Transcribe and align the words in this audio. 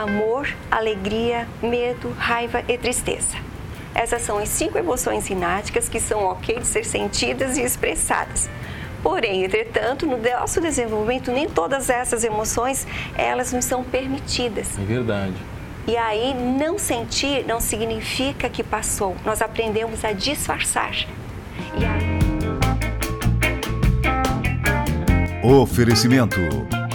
amor, 0.00 0.48
alegria, 0.70 1.46
medo, 1.62 2.10
raiva 2.18 2.62
e 2.66 2.78
tristeza. 2.78 3.36
Essas 3.94 4.22
são 4.22 4.38
as 4.38 4.48
cinco 4.48 4.78
emoções 4.78 5.28
ináticas 5.28 5.88
que 5.88 6.00
são 6.00 6.24
ok 6.24 6.60
de 6.60 6.66
ser 6.66 6.84
sentidas 6.84 7.56
e 7.56 7.62
expressadas. 7.62 8.48
Porém, 9.02 9.44
entretanto, 9.44 10.06
no 10.06 10.16
nosso 10.16 10.60
desenvolvimento, 10.60 11.30
nem 11.30 11.48
todas 11.48 11.88
essas 11.88 12.22
emoções, 12.22 12.86
elas 13.16 13.52
nos 13.52 13.64
são 13.64 13.82
permitidas. 13.82 14.78
É 14.78 14.84
verdade. 14.84 15.34
E 15.86 15.96
aí, 15.96 16.34
não 16.34 16.78
sentir 16.78 17.44
não 17.46 17.60
significa 17.60 18.48
que 18.48 18.62
passou. 18.62 19.16
Nós 19.24 19.40
aprendemos 19.40 20.04
a 20.04 20.12
disfarçar. 20.12 20.94
E 21.76 21.84
aí... 21.84 22.20
Oferecimento: 25.42 26.38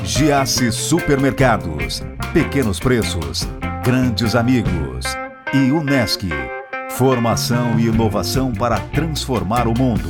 Giasse 0.03 0.71
Supermercados, 0.71 2.03
Pequenos 2.35 2.81
Preços, 2.81 3.47
Grandes 3.81 4.35
Amigos 4.35 5.05
e 5.53 5.71
Unesc. 5.71 6.27
Formação 6.89 7.79
e 7.79 7.85
inovação 7.85 8.51
para 8.51 8.77
transformar 8.77 9.69
o 9.69 9.73
mundo. 9.73 10.09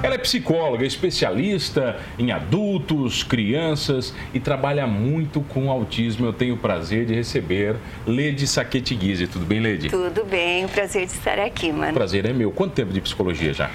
Ela 0.00 0.14
é 0.14 0.18
psicóloga, 0.18 0.86
especialista 0.86 1.96
em 2.16 2.30
adultos, 2.30 3.24
crianças 3.24 4.14
e 4.32 4.38
trabalha 4.38 4.86
muito 4.86 5.40
com 5.40 5.68
autismo. 5.68 6.26
Eu 6.26 6.32
tenho 6.32 6.54
o 6.54 6.58
prazer 6.58 7.06
de 7.06 7.14
receber 7.14 7.74
Lede 8.06 8.46
Saquete 8.46 8.94
Guise. 8.94 9.26
Tudo 9.26 9.46
bem, 9.46 9.58
Lede? 9.58 9.88
Tudo 9.88 10.24
bem, 10.24 10.68
prazer 10.68 11.06
de 11.06 11.12
estar 11.12 11.40
aqui, 11.40 11.72
mano. 11.72 11.90
O 11.90 11.94
prazer 11.94 12.24
é 12.24 12.32
meu. 12.32 12.52
Quanto 12.52 12.72
tempo 12.72 12.92
de 12.92 13.00
psicologia 13.00 13.52
já? 13.52 13.68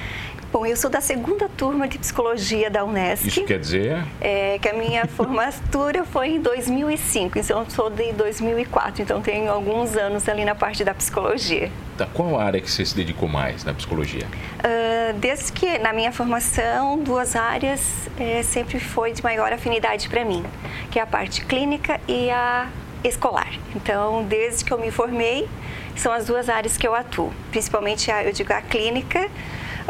Bom, 0.51 0.65
eu 0.65 0.75
sou 0.75 0.89
da 0.89 0.99
segunda 0.99 1.47
turma 1.47 1.87
de 1.87 1.99
psicologia 1.99 2.71
da 2.71 2.83
Unesc. 2.83 3.27
Isso 3.27 3.43
quer 3.43 3.59
dizer? 3.59 4.03
É, 4.19 4.57
que 4.57 4.67
a 4.67 4.73
minha 4.73 5.05
formatura 5.07 6.03
foi 6.03 6.29
em 6.29 6.41
2005, 6.41 7.37
então 7.37 7.59
eu 7.59 7.69
sou 7.69 7.87
de 7.87 8.11
2004, 8.13 9.03
então 9.03 9.21
tenho 9.21 9.51
alguns 9.51 9.95
anos 9.95 10.27
ali 10.27 10.43
na 10.43 10.55
parte 10.55 10.83
da 10.83 10.91
psicologia. 10.95 11.71
Tá, 11.95 12.07
qual 12.11 12.39
área 12.39 12.59
que 12.59 12.69
você 12.69 12.83
se 12.83 12.95
dedicou 12.95 13.29
mais 13.29 13.63
na 13.63 13.75
psicologia? 13.75 14.25
Uh, 14.25 15.13
desde 15.19 15.51
que 15.51 15.77
na 15.77 15.93
minha 15.93 16.11
formação, 16.11 16.97
duas 16.97 17.35
áreas 17.35 18.09
é, 18.17 18.41
sempre 18.41 18.79
foi 18.79 19.13
de 19.13 19.21
maior 19.21 19.53
afinidade 19.53 20.09
para 20.09 20.25
mim, 20.25 20.43
que 20.89 20.97
é 20.97 21.03
a 21.03 21.07
parte 21.07 21.45
clínica 21.45 22.01
e 22.07 22.31
a 22.31 22.67
escolar. 23.03 23.53
Então, 23.75 24.23
desde 24.23 24.65
que 24.65 24.73
eu 24.73 24.79
me 24.79 24.89
formei, 24.89 25.47
são 25.95 26.11
as 26.11 26.25
duas 26.25 26.49
áreas 26.49 26.75
que 26.75 26.87
eu 26.87 26.95
atuo, 26.95 27.31
principalmente 27.51 28.09
a, 28.09 28.23
eu 28.23 28.31
digo 28.31 28.51
a 28.51 28.61
clínica 28.61 29.29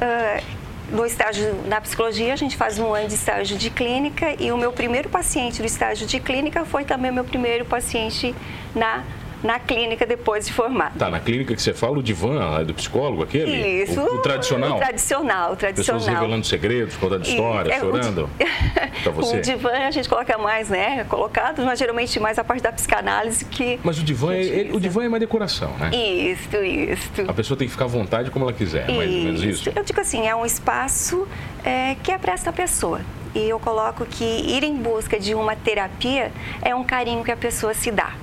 Uh, 0.02 0.60
no 0.92 1.06
estágio 1.06 1.54
na 1.68 1.80
psicologia, 1.80 2.34
a 2.34 2.36
gente 2.36 2.58
faz 2.58 2.80
um 2.80 2.94
ano 2.94 3.08
de 3.08 3.14
estágio 3.14 3.58
de 3.58 3.70
clínica 3.70 4.36
e 4.42 4.52
o 4.52 4.58
meu 4.58 4.72
primeiro 4.72 5.08
paciente 5.08 5.62
do 5.62 5.66
estágio 5.66 6.08
de 6.08 6.20
clínica 6.20 6.66
foi 6.66 6.84
também 6.84 7.12
meu 7.12 7.24
primeiro 7.24 7.66
paciente 7.66 8.34
na 8.74 9.04
na 9.44 9.60
clínica 9.60 10.06
depois 10.06 10.46
de 10.46 10.54
formado. 10.54 10.98
Tá, 10.98 11.10
na 11.10 11.20
clínica 11.20 11.56
que 11.56 11.62
você 11.62 11.74
fala, 11.74 11.98
o 11.98 12.04
divã 12.04 12.64
do 12.64 12.74
psicólogo, 12.74 13.24
aquele? 13.24 13.84
Isso. 13.84 14.00
O, 14.00 14.16
o 14.16 14.18
tradicional? 14.20 14.76
O 14.76 14.80
tradicional, 14.80 15.54
o 15.54 15.56
tradicional. 15.56 16.00
Pessoas 16.00 16.20
revelando 16.20 16.46
segredos, 16.46 16.96
contando 16.98 17.26
histórias, 17.26 17.76
é, 17.76 17.80
chorando. 17.80 18.30
Pra 19.04 19.12
você. 19.12 19.38
O 19.38 19.42
divã 19.42 19.72
a 19.72 19.92
gente 19.92 20.10
coloca 20.10 20.38
mais, 20.38 20.70
né? 20.70 21.06
Colocado, 21.06 21.64
mas 21.64 21.80
geralmente 21.80 22.20
mais 22.20 22.38
a 22.38 22.44
parte 22.44 22.62
da 22.62 22.72
psicanálise 22.72 23.46
que. 23.46 23.80
Mas 23.84 23.98
o 24.00 24.04
divã, 24.04 24.34
é, 24.34 24.42
ele, 24.42 24.74
o 24.74 24.80
divã 24.80 25.04
é 25.04 25.08
uma 25.08 25.20
decoração, 25.20 25.72
né? 25.78 25.92
Isso, 25.96 26.58
isso. 26.58 27.30
A 27.30 27.34
pessoa 27.34 27.58
tem 27.58 27.68
que 27.68 27.72
ficar 27.72 27.86
à 27.86 27.88
vontade 27.88 28.30
como 28.30 28.46
ela 28.46 28.54
quiser, 28.54 28.90
é 28.90 28.94
mais 28.94 29.10
ou 29.10 29.18
menos 29.18 29.44
isso. 29.44 29.72
Eu 29.74 29.84
digo 29.84 30.00
assim, 30.02 30.28
é 30.28 30.36
um 30.36 30.46
espaço 30.46 31.28
é, 31.64 31.96
que 32.04 32.12
é 32.12 32.18
para 32.18 32.34
essa 32.34 32.52
pessoa. 32.52 33.02
E 33.34 33.48
eu 33.48 33.60
coloco 33.60 34.06
que 34.06 34.24
ir 34.24 34.64
em 34.64 34.76
busca 34.76 35.20
de 35.20 35.36
uma 35.36 35.56
terapia 35.56 36.32
é 36.62 36.74
um 36.74 36.84
carinho 36.84 37.24
que 37.24 37.32
a 37.32 37.38
pessoa 37.38 37.76
se 37.76 37.92
dá 37.92 38.14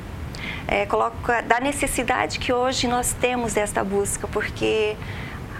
é, 0.69 0.87
da 1.43 1.61
necessidade 1.61 2.39
que 2.39 2.53
hoje 2.53 2.89
nós 2.89 3.13
temos 3.13 3.55
desta 3.55 3.85
busca, 3.85 4.27
porque 4.27 4.97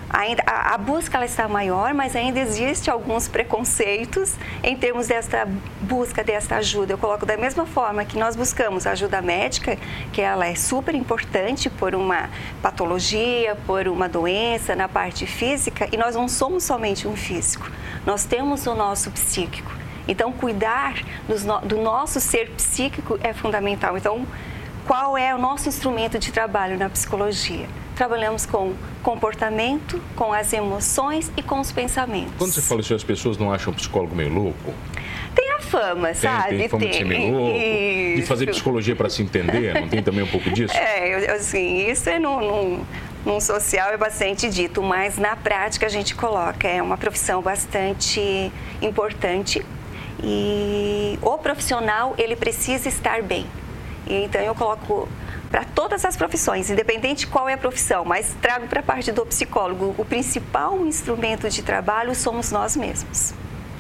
ainda 0.09 0.43
a, 0.47 0.75
a, 0.75 0.79
busca 0.79 1.17
ela 1.17 1.27
está 1.27 1.49
maior, 1.49 1.93
mas 1.95 2.17
ainda 2.17 2.41
existe 2.41 2.91
alguns 2.91 3.29
preconceitos 3.29 4.35
em 4.63 4.77
termos 4.77 5.09
desta 5.09 5.47
busca 5.81 6.25
desta 6.25 6.57
ajuda. 6.57 6.93
Eu 6.93 6.99
coloco 6.99 7.27
da 7.27 7.37
mesma 7.37 7.67
forma 7.67 8.05
que 8.05 8.19
nós 8.19 8.35
buscamos 8.35 8.87
ajuda 8.87 9.21
médica, 9.21 9.77
que 10.13 10.21
ela 10.21 10.47
é 10.47 10.55
super 10.55 10.95
importante 10.95 11.69
por 11.69 11.95
uma 11.95 12.29
patologia, 12.63 13.57
por 13.67 13.89
uma 13.89 14.09
doença 14.09 14.75
na 14.75 14.89
parte 14.89 15.27
física, 15.27 15.89
e 15.93 15.97
nós 15.97 16.15
não 16.15 16.29
somos 16.29 16.65
somente 16.65 17.07
um 17.07 17.17
físico. 17.17 17.71
Nós 18.05 18.25
temos 18.25 18.67
o 18.67 18.75
nosso 18.75 19.11
psíquico. 19.11 19.73
Então, 20.09 20.33
cuidar 20.33 20.95
do 21.65 21.79
nosso 21.79 22.21
ser 22.21 22.51
psíquico 22.51 23.19
é 23.23 23.33
fundamental. 23.33 23.99
Então, 23.99 24.25
qual 24.87 25.19
é 25.19 25.35
o 25.35 25.39
nosso 25.39 25.69
instrumento 25.69 26.19
de 26.19 26.31
trabalho 26.31 26.79
na 26.79 26.89
psicologia. 26.89 27.67
Trabalhamos 27.97 28.47
com 28.47 28.75
comportamento, 29.03 30.01
com 30.15 30.33
as 30.33 30.53
emoções 30.53 31.31
e 31.37 31.43
com 31.43 31.59
os 31.61 31.73
pensamentos. 31.73 32.33
Quando 32.39 32.53
você 32.53 32.63
fala 32.63 32.81
isso, 32.81 32.95
as 32.95 33.03
pessoas 33.03 33.37
não 33.37 33.53
acham 33.53 33.73
o 33.73 33.77
psicólogo 33.77 34.15
meio 34.15 34.33
louco? 34.33 34.73
Tem 35.35 35.51
a 35.53 35.61
fama, 35.61 36.09
tem, 36.09 36.15
sabe? 36.15 36.59
Tem 36.59 36.69
fama 36.69 36.83
tem. 36.83 36.91
de 36.91 36.97
ser 36.97 37.05
meio 37.05 37.33
louco, 37.33 37.57
isso. 37.57 38.21
de 38.21 38.27
fazer 38.27 38.47
psicologia 38.47 38.95
para 38.95 39.11
se 39.11 39.23
entender, 39.23 39.75
não 39.81 39.89
tem 39.89 40.03
também 40.03 40.23
um 40.23 40.29
pouco 40.29 40.51
disso? 40.51 40.75
É, 40.77 41.33
assim, 41.33 41.91
isso 41.91 42.09
é 42.09 42.19
num, 42.19 42.85
num, 43.25 43.41
social 43.41 43.91
é 43.91 43.97
bastante 43.97 44.49
dito, 44.49 44.83
mas 44.83 45.19
na 45.19 45.35
prática 45.35 45.87
a 45.87 45.89
gente 45.89 46.15
coloca, 46.15 46.69
é 46.69 46.81
uma 46.81 46.97
profissão 46.97 47.43
bastante 47.43 48.53
importante 48.81 49.65
e 50.23 51.19
o 51.23 51.37
profissional, 51.39 52.15
ele 52.17 52.37
precisa 52.37 52.89
estar 52.89 53.23
bem. 53.23 53.47
Então 54.07 54.41
eu 54.41 54.55
coloco 54.55 55.09
para 55.51 55.65
todas 55.65 56.05
as 56.05 56.17
profissões, 56.17 56.71
independente 56.71 57.27
qual 57.27 57.49
é 57.49 57.55
a 57.55 57.59
profissão, 57.59 58.05
mas 58.05 58.35
trago 58.41 58.67
para 58.67 58.81
a 58.81 58.83
parte 58.83 59.13
do 59.13 59.25
psicólogo, 59.25 59.95
o 59.97 60.05
principal 60.05 60.85
instrumento 60.87 61.49
de 61.49 61.63
trabalho 61.63 62.15
somos 62.15 62.51
nós 62.51 62.77
mesmos. 62.77 63.33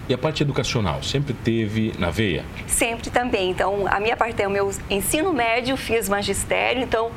E 0.09 0.15
a 0.15 0.19
parte 0.19 0.43
educacional, 0.43 1.03
sempre 1.03 1.34
teve 1.34 1.93
na 1.99 2.11
veia? 2.11 2.44
Sempre 2.69 3.11
também. 3.11 3.50
Então, 3.50 3.87
a 3.89 3.99
minha 3.99 4.17
parte 4.17 4.41
é 4.41 4.47
o 4.47 4.50
meu 4.50 4.71
ensino 4.89 5.33
médio, 5.33 5.77
fiz 5.77 6.09
magistério, 6.09 6.83
então 6.83 7.11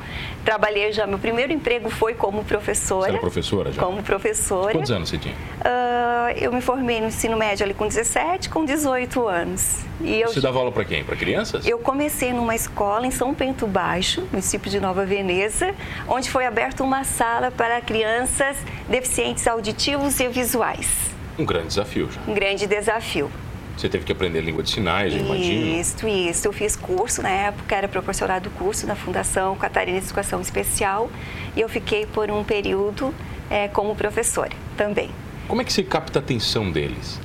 trabalhei 0.44 0.92
já. 0.92 1.06
Meu 1.06 1.18
primeiro 1.18 1.52
emprego 1.52 1.88
foi 1.88 2.14
como 2.14 2.42
professora. 2.42 3.04
Você 3.04 3.10
era 3.10 3.18
professora 3.20 3.72
já? 3.72 3.80
Como 3.80 4.02
professora. 4.02 4.72
Quantos 4.72 4.90
anos 4.90 5.08
você 5.08 5.18
tinha? 5.18 5.34
Uh, 5.34 6.36
eu 6.40 6.52
me 6.52 6.60
formei 6.60 7.00
no 7.00 7.06
ensino 7.06 7.36
médio 7.36 7.64
ali 7.64 7.74
com 7.74 7.86
17, 7.86 8.48
com 8.48 8.64
18 8.64 9.28
anos. 9.28 9.84
E 10.00 10.20
eu, 10.20 10.32
você 10.32 10.40
dava 10.40 10.58
aula 10.58 10.72
para 10.72 10.84
quem? 10.84 11.04
Para 11.04 11.14
crianças? 11.14 11.64
Eu 11.66 11.78
comecei 11.78 12.32
numa 12.32 12.56
escola 12.56 13.06
em 13.06 13.10
São 13.12 13.32
Bento 13.34 13.68
Baixo, 13.68 14.26
município 14.32 14.68
de 14.68 14.80
Nova 14.80 15.04
Veneza, 15.04 15.74
onde 16.08 16.28
foi 16.28 16.44
aberta 16.44 16.82
uma 16.82 17.04
sala 17.04 17.52
para 17.52 17.80
crianças 17.80 18.56
deficientes 18.88 19.46
auditivos 19.46 20.18
e 20.18 20.26
visuais. 20.26 21.09
Um 21.38 21.44
grande 21.44 21.68
desafio 21.68 22.08
já. 22.10 22.20
Um 22.26 22.34
grande 22.34 22.66
desafio. 22.66 23.30
Você 23.76 23.88
teve 23.88 24.04
que 24.04 24.12
aprender 24.12 24.42
língua 24.42 24.62
de 24.62 24.70
sinais, 24.70 25.14
eu 25.14 25.20
imagino. 25.20 25.80
Isso, 25.80 26.06
isso. 26.06 26.48
Eu 26.48 26.52
fiz 26.52 26.76
curso, 26.76 27.22
na 27.22 27.30
época 27.30 27.74
era 27.74 27.88
proporcionado 27.88 28.50
curso 28.50 28.86
na 28.86 28.94
Fundação 28.94 29.56
Catarina 29.56 29.98
de 29.98 30.04
Educação 30.04 30.40
Especial 30.40 31.10
e 31.56 31.60
eu 31.62 31.68
fiquei 31.68 32.04
por 32.04 32.30
um 32.30 32.44
período 32.44 33.14
é, 33.48 33.68
como 33.68 33.96
professora 33.96 34.52
também. 34.76 35.10
Como 35.48 35.62
é 35.62 35.64
que 35.64 35.72
você 35.72 35.82
capta 35.82 36.18
a 36.18 36.20
atenção 36.20 36.70
deles? 36.70 37.18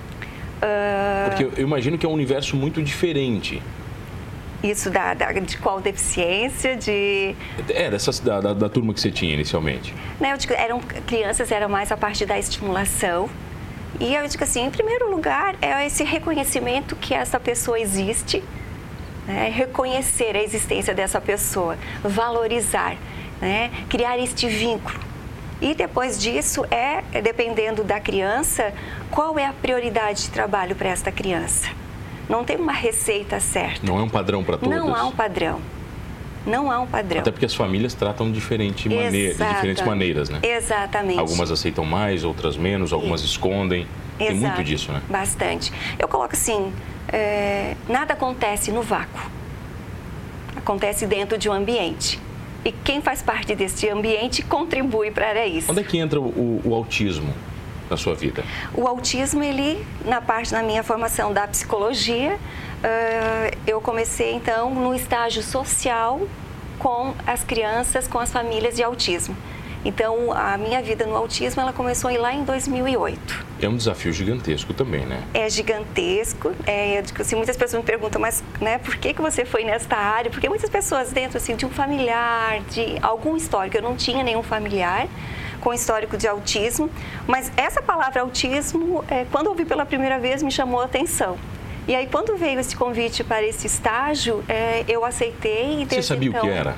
Uh... 0.61 1.29
Porque 1.29 1.43
eu 1.43 1.63
imagino 1.63 1.97
que 1.97 2.05
é 2.05 2.09
um 2.09 2.13
universo 2.13 2.55
muito 2.55 2.81
diferente. 2.81 3.61
Isso 4.63 4.89
da, 4.89 5.13
da, 5.13 5.31
de 5.31 5.57
qual 5.57 5.79
deficiência, 5.79 6.75
de... 6.75 7.35
É, 7.69 7.91
dessas, 7.91 8.19
da, 8.19 8.41
da, 8.41 8.53
da 8.53 8.69
turma 8.69 8.93
que 8.93 9.01
você 9.01 9.11
tinha 9.11 9.33
inicialmente. 9.33 9.93
Né, 10.19 10.35
digo, 10.37 10.53
eram 10.53 10.79
crianças, 11.05 11.51
era 11.51 11.67
mais 11.67 11.91
a 11.91 11.97
parte 11.97 12.25
da 12.25 12.39
estimulação, 12.39 13.29
e 13.99 14.13
eu 14.15 14.27
digo 14.27 14.43
assim, 14.43 14.65
em 14.65 14.71
primeiro 14.71 15.09
lugar, 15.09 15.55
é 15.61 15.85
esse 15.85 16.03
reconhecimento 16.03 16.95
que 16.95 17.13
essa 17.13 17.39
pessoa 17.39 17.79
existe, 17.79 18.43
né? 19.25 19.49
reconhecer 19.53 20.35
a 20.35 20.43
existência 20.43 20.93
dessa 20.93 21.21
pessoa, 21.21 21.77
valorizar, 22.03 22.95
né? 23.41 23.71
criar 23.89 24.17
este 24.17 24.47
vínculo. 24.47 24.99
E 25.61 25.73
depois 25.73 26.19
disso 26.19 26.65
é, 26.69 27.01
dependendo 27.21 27.83
da 27.83 27.99
criança, 27.99 28.73
qual 29.09 29.39
é 29.39 29.45
a 29.45 29.53
prioridade 29.53 30.23
de 30.23 30.29
trabalho 30.29 30.75
para 30.75 30.89
esta 30.89 31.11
criança. 31.11 31.69
Não 32.27 32.43
tem 32.43 32.57
uma 32.57 32.73
receita 32.73 33.39
certa. 33.39 33.85
Não 33.85 33.99
é 33.99 34.03
um 34.03 34.09
padrão 34.09 34.43
para 34.43 34.57
todas? 34.57 34.77
Não 34.77 34.93
há 34.93 35.05
um 35.05 35.11
padrão. 35.11 35.61
Não 36.45 36.71
há 36.71 36.79
um 36.79 36.87
padrão. 36.87 37.21
Até 37.21 37.31
porque 37.31 37.45
as 37.45 37.55
famílias 37.55 37.93
tratam 37.93 38.31
diferente 38.31 38.87
maneira, 38.87 39.33
de 39.33 39.53
diferentes 39.53 39.83
maneiras, 39.85 40.29
né? 40.29 40.39
Exatamente. 40.43 41.19
Algumas 41.19 41.51
aceitam 41.51 41.83
mais, 41.85 42.23
outras 42.23 42.55
menos, 42.55 42.93
algumas 42.93 43.21
escondem. 43.21 43.87
Exato. 44.19 44.31
Tem 44.31 44.35
muito 44.35 44.63
disso, 44.63 44.91
né? 44.91 45.01
Bastante. 45.09 45.73
Eu 45.97 46.07
coloco 46.07 46.33
assim, 46.33 46.71
é, 47.11 47.75
nada 47.89 48.13
acontece 48.13 48.71
no 48.71 48.81
vácuo. 48.81 49.21
Acontece 50.55 51.05
dentro 51.05 51.37
de 51.37 51.49
um 51.49 51.53
ambiente. 51.53 52.19
E 52.63 52.71
quem 52.71 53.01
faz 53.01 53.21
parte 53.21 53.53
desse 53.55 53.89
ambiente 53.89 54.41
contribui 54.41 55.11
para 55.11 55.45
isso. 55.45 55.71
Onde 55.71 55.81
é 55.81 55.83
que 55.83 55.97
entra 55.97 56.19
o, 56.19 56.61
o 56.63 56.73
autismo? 56.73 57.33
na 57.89 57.97
sua 57.97 58.15
vida? 58.15 58.43
O 58.73 58.87
autismo, 58.87 59.43
ele, 59.43 59.85
na 60.05 60.21
parte 60.21 60.51
da 60.51 60.63
minha 60.63 60.83
formação 60.83 61.31
da 61.33 61.47
psicologia, 61.47 62.37
uh, 62.85 63.57
eu 63.65 63.81
comecei 63.81 64.33
então 64.33 64.73
no 64.73 64.93
estágio 64.93 65.41
social 65.41 66.21
com 66.77 67.13
as 67.25 67.43
crianças, 67.43 68.07
com 68.07 68.19
as 68.19 68.31
famílias 68.31 68.75
de 68.75 68.83
autismo. 68.83 69.35
Então, 69.85 70.33
a 70.33 70.57
minha 70.57 70.81
vida 70.81 71.05
no 71.05 71.15
autismo, 71.15 71.61
ela 71.61 71.71
começou 71.71 72.11
lá 72.19 72.33
em 72.33 72.43
2008. 72.43 73.45
É 73.61 73.69
um 73.69 73.77
desafio 73.77 74.11
gigantesco 74.11 74.73
também, 74.73 75.05
né? 75.05 75.23
É 75.31 75.47
gigantesco. 75.47 76.53
É, 76.65 77.03
assim, 77.19 77.35
muitas 77.35 77.55
pessoas 77.55 77.83
me 77.83 77.85
perguntam, 77.85 78.19
mas 78.19 78.43
né, 78.59 78.79
por 78.79 78.95
que, 78.95 79.13
que 79.13 79.21
você 79.21 79.45
foi 79.45 79.63
nesta 79.63 79.95
área? 79.95 80.31
Porque 80.31 80.49
muitas 80.49 80.71
pessoas 80.71 81.11
dentro 81.11 81.37
assim, 81.37 81.55
de 81.55 81.67
um 81.67 81.69
familiar, 81.69 82.61
de 82.61 82.97
algum 82.99 83.37
histórico, 83.37 83.77
eu 83.77 83.83
não 83.83 83.95
tinha 83.95 84.23
nenhum 84.23 84.41
familiar 84.41 85.07
com 85.61 85.71
histórico 85.71 86.17
de 86.17 86.27
autismo, 86.27 86.89
mas 87.27 87.51
essa 87.55 87.81
palavra 87.81 88.21
autismo, 88.21 89.03
é, 89.07 89.25
quando 89.31 89.47
ouvi 89.47 89.65
pela 89.65 89.85
primeira 89.85 90.17
vez, 90.19 90.41
me 90.41 90.51
chamou 90.51 90.81
a 90.81 90.85
atenção. 90.85 91.37
E 91.87 91.95
aí, 91.95 92.07
quando 92.07 92.35
veio 92.35 92.59
esse 92.59 92.75
convite 92.75 93.23
para 93.23 93.43
esse 93.43 93.67
estágio, 93.67 94.43
é, 94.49 94.83
eu 94.87 95.05
aceitei. 95.05 95.83
E 95.83 95.85
Você 95.85 96.01
sabia 96.01 96.29
então, 96.29 96.41
o 96.41 96.43
que 96.43 96.49
então 96.49 96.59
era? 96.59 96.75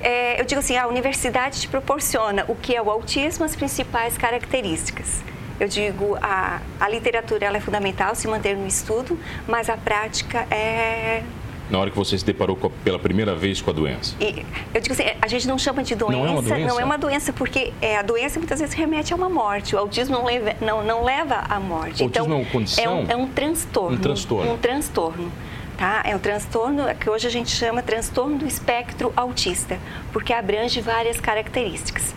É, 0.00 0.40
eu 0.40 0.44
digo 0.44 0.60
assim, 0.60 0.76
a 0.76 0.86
universidade 0.86 1.60
te 1.60 1.68
proporciona 1.68 2.44
o 2.48 2.54
que 2.54 2.74
é 2.74 2.80
o 2.80 2.90
autismo, 2.90 3.44
as 3.44 3.54
principais 3.54 4.16
características. 4.16 5.22
Eu 5.58 5.68
digo, 5.68 6.18
a, 6.20 6.60
a 6.80 6.88
literatura 6.88 7.46
ela 7.46 7.56
é 7.56 7.60
fundamental, 7.60 8.14
se 8.14 8.26
manter 8.26 8.56
no 8.56 8.66
estudo, 8.66 9.18
mas 9.46 9.70
a 9.70 9.76
prática 9.76 10.46
é 10.50 11.22
na 11.70 11.78
hora 11.78 11.90
que 11.90 11.96
você 11.96 12.16
se 12.18 12.24
deparou 12.24 12.58
a, 12.62 12.70
pela 12.84 12.98
primeira 12.98 13.34
vez 13.34 13.60
com 13.60 13.70
a 13.70 13.72
doença? 13.72 14.14
E, 14.20 14.44
eu 14.72 14.80
digo 14.80 14.92
assim, 14.92 15.04
a 15.20 15.26
gente 15.26 15.46
não 15.48 15.58
chama 15.58 15.82
de 15.82 15.94
doença, 15.94 16.18
não 16.18 16.26
é 16.26 16.30
uma 16.30 16.42
doença, 16.42 16.66
não 16.66 16.80
é 16.80 16.84
uma 16.84 16.98
doença 16.98 17.32
porque 17.32 17.72
é, 17.80 17.96
a 17.96 18.02
doença 18.02 18.38
muitas 18.38 18.60
vezes 18.60 18.74
remete 18.74 19.12
a 19.12 19.16
uma 19.16 19.28
morte. 19.28 19.74
O 19.74 19.78
autismo 19.78 20.16
não 20.16 20.24
leva, 20.24 20.54
não, 20.60 20.84
não 20.84 21.04
leva 21.04 21.36
à 21.48 21.58
morte. 21.58 22.02
O 22.02 22.06
autismo 22.06 22.26
então, 22.26 22.32
é 22.32 22.34
uma 22.34 22.44
condição? 22.44 22.84
É 22.84 22.88
um, 22.88 23.10
é 23.10 23.16
um 23.16 23.28
transtorno. 23.28 23.96
Um 23.96 24.00
transtorno. 24.00 24.52
Um 24.52 24.58
transtorno. 24.58 25.32
Tá? 25.76 26.02
É 26.04 26.14
um 26.14 26.20
transtorno 26.20 26.94
que 26.94 27.10
hoje 27.10 27.26
a 27.26 27.30
gente 27.30 27.50
chama 27.50 27.82
transtorno 27.82 28.38
do 28.38 28.46
espectro 28.46 29.12
autista, 29.16 29.78
porque 30.12 30.32
abrange 30.32 30.80
várias 30.80 31.18
características. 31.18 32.14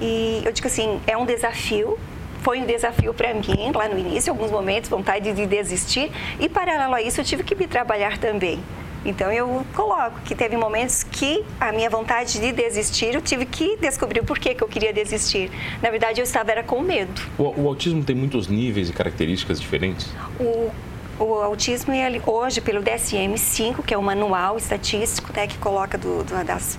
E 0.00 0.42
eu 0.44 0.52
digo 0.52 0.66
assim, 0.68 1.00
é 1.06 1.16
um 1.16 1.26
desafio 1.26 1.98
foi 2.42 2.60
um 2.60 2.66
desafio 2.66 3.14
para 3.14 3.32
mim 3.32 3.70
lá 3.72 3.88
no 3.88 3.96
início, 3.96 4.32
alguns 4.32 4.50
momentos, 4.50 4.90
vontade 4.90 5.32
de 5.32 5.46
desistir, 5.46 6.10
e 6.40 6.48
paralelo 6.48 6.94
a 6.94 7.00
isso 7.00 7.20
eu 7.20 7.24
tive 7.24 7.44
que 7.44 7.54
me 7.54 7.68
trabalhar 7.68 8.18
também. 8.18 8.60
Então 9.04 9.32
eu 9.32 9.64
coloco 9.74 10.20
que 10.24 10.34
teve 10.34 10.56
momentos 10.56 11.02
que 11.02 11.44
a 11.60 11.72
minha 11.72 11.90
vontade 11.90 12.40
de 12.40 12.52
desistir, 12.52 13.14
eu 13.14 13.22
tive 13.22 13.46
que 13.46 13.76
descobrir 13.76 14.20
o 14.20 14.24
porquê 14.24 14.54
que 14.54 14.62
eu 14.62 14.68
queria 14.68 14.92
desistir. 14.92 15.50
Na 15.82 15.90
verdade, 15.90 16.20
eu 16.20 16.24
estava 16.24 16.50
era 16.50 16.62
com 16.62 16.80
medo. 16.80 17.20
O, 17.38 17.62
o 17.62 17.68
autismo 17.68 18.04
tem 18.04 18.14
muitos 18.14 18.48
níveis 18.48 18.90
e 18.90 18.92
características 18.92 19.60
diferentes? 19.60 20.08
O, 20.38 20.70
o 21.18 21.34
autismo, 21.34 21.92
ele, 21.92 22.20
hoje, 22.26 22.60
pelo 22.60 22.82
DSM-5, 22.82 23.82
que 23.84 23.94
é 23.94 23.98
o 23.98 24.02
manual 24.02 24.56
estatístico 24.56 25.32
né, 25.34 25.46
que 25.46 25.58
coloca 25.58 25.98
do, 25.98 26.22
do, 26.24 26.44
das 26.44 26.78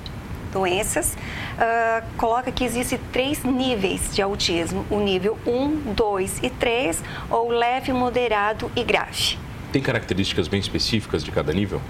doenças, 0.52 1.14
uh, 1.14 2.06
coloca 2.18 2.52
que 2.52 2.64
existem 2.64 3.00
três 3.12 3.44
níveis 3.44 4.14
de 4.14 4.22
autismo: 4.22 4.86
o 4.90 5.00
nível 5.00 5.38
1, 5.46 5.94
2 5.94 6.40
e 6.44 6.50
3, 6.50 7.04
ou 7.30 7.50
leve, 7.50 7.92
moderado 7.92 8.72
e 8.76 8.84
grave. 8.84 9.38
Tem 9.74 9.82
características 9.82 10.48
bem 10.48 10.60
específicas 10.60 11.24
de 11.24 11.32
cada 11.32 11.52
nível? 11.52 11.82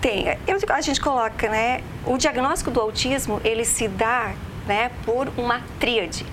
Tem. 0.00 0.36
Eu, 0.44 0.58
a 0.70 0.80
gente 0.80 1.00
coloca, 1.00 1.48
né? 1.48 1.82
O 2.04 2.18
diagnóstico 2.18 2.68
do 2.68 2.80
autismo, 2.80 3.40
ele 3.44 3.64
se 3.64 3.86
dá 3.86 4.32
né, 4.66 4.90
por 5.06 5.30
uma 5.36 5.62
tríade. 5.78 6.26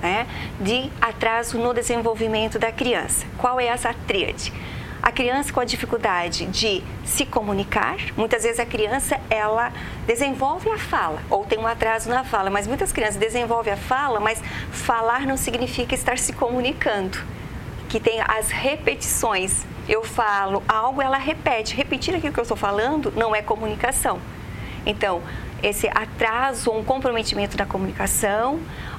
Né, 0.00 0.26
de 0.60 0.90
atraso 1.00 1.56
no 1.58 1.72
desenvolvimento 1.72 2.58
da 2.58 2.72
criança. 2.72 3.24
Qual 3.38 3.60
é 3.60 3.66
essa 3.66 3.94
tríade? 3.94 4.52
A 5.00 5.12
criança 5.12 5.52
com 5.52 5.60
a 5.60 5.64
dificuldade 5.64 6.44
de 6.46 6.82
se 7.04 7.24
comunicar, 7.24 7.98
muitas 8.16 8.42
vezes 8.42 8.58
a 8.58 8.66
criança 8.66 9.20
ela 9.30 9.72
desenvolve 10.04 10.68
a 10.70 10.76
fala 10.76 11.22
ou 11.30 11.44
tem 11.44 11.56
um 11.56 11.68
atraso 11.68 12.08
na 12.08 12.24
fala, 12.24 12.50
mas 12.50 12.66
muitas 12.66 12.90
crianças 12.90 13.14
desenvolvem 13.14 13.74
a 13.74 13.76
fala, 13.76 14.18
mas 14.18 14.42
falar 14.72 15.24
não 15.24 15.36
significa 15.36 15.94
estar 15.94 16.18
se 16.18 16.32
comunicando, 16.32 17.16
que 17.88 18.00
tem 18.00 18.20
as 18.22 18.50
repetições 18.50 19.64
eu 19.88 20.02
falo 20.04 20.62
algo, 20.68 21.02
ela 21.02 21.18
repete. 21.18 21.74
Repetir 21.74 22.14
aquilo 22.14 22.32
que 22.32 22.40
eu 22.40 22.42
estou 22.42 22.56
falando 22.56 23.12
não 23.16 23.34
é 23.34 23.42
comunicação. 23.42 24.18
Então, 24.84 25.22
esse 25.62 25.88
atraso, 25.88 26.70
um 26.70 26.82
comprometimento 26.82 27.56
da 27.56 27.64
comunicação, 27.64 28.58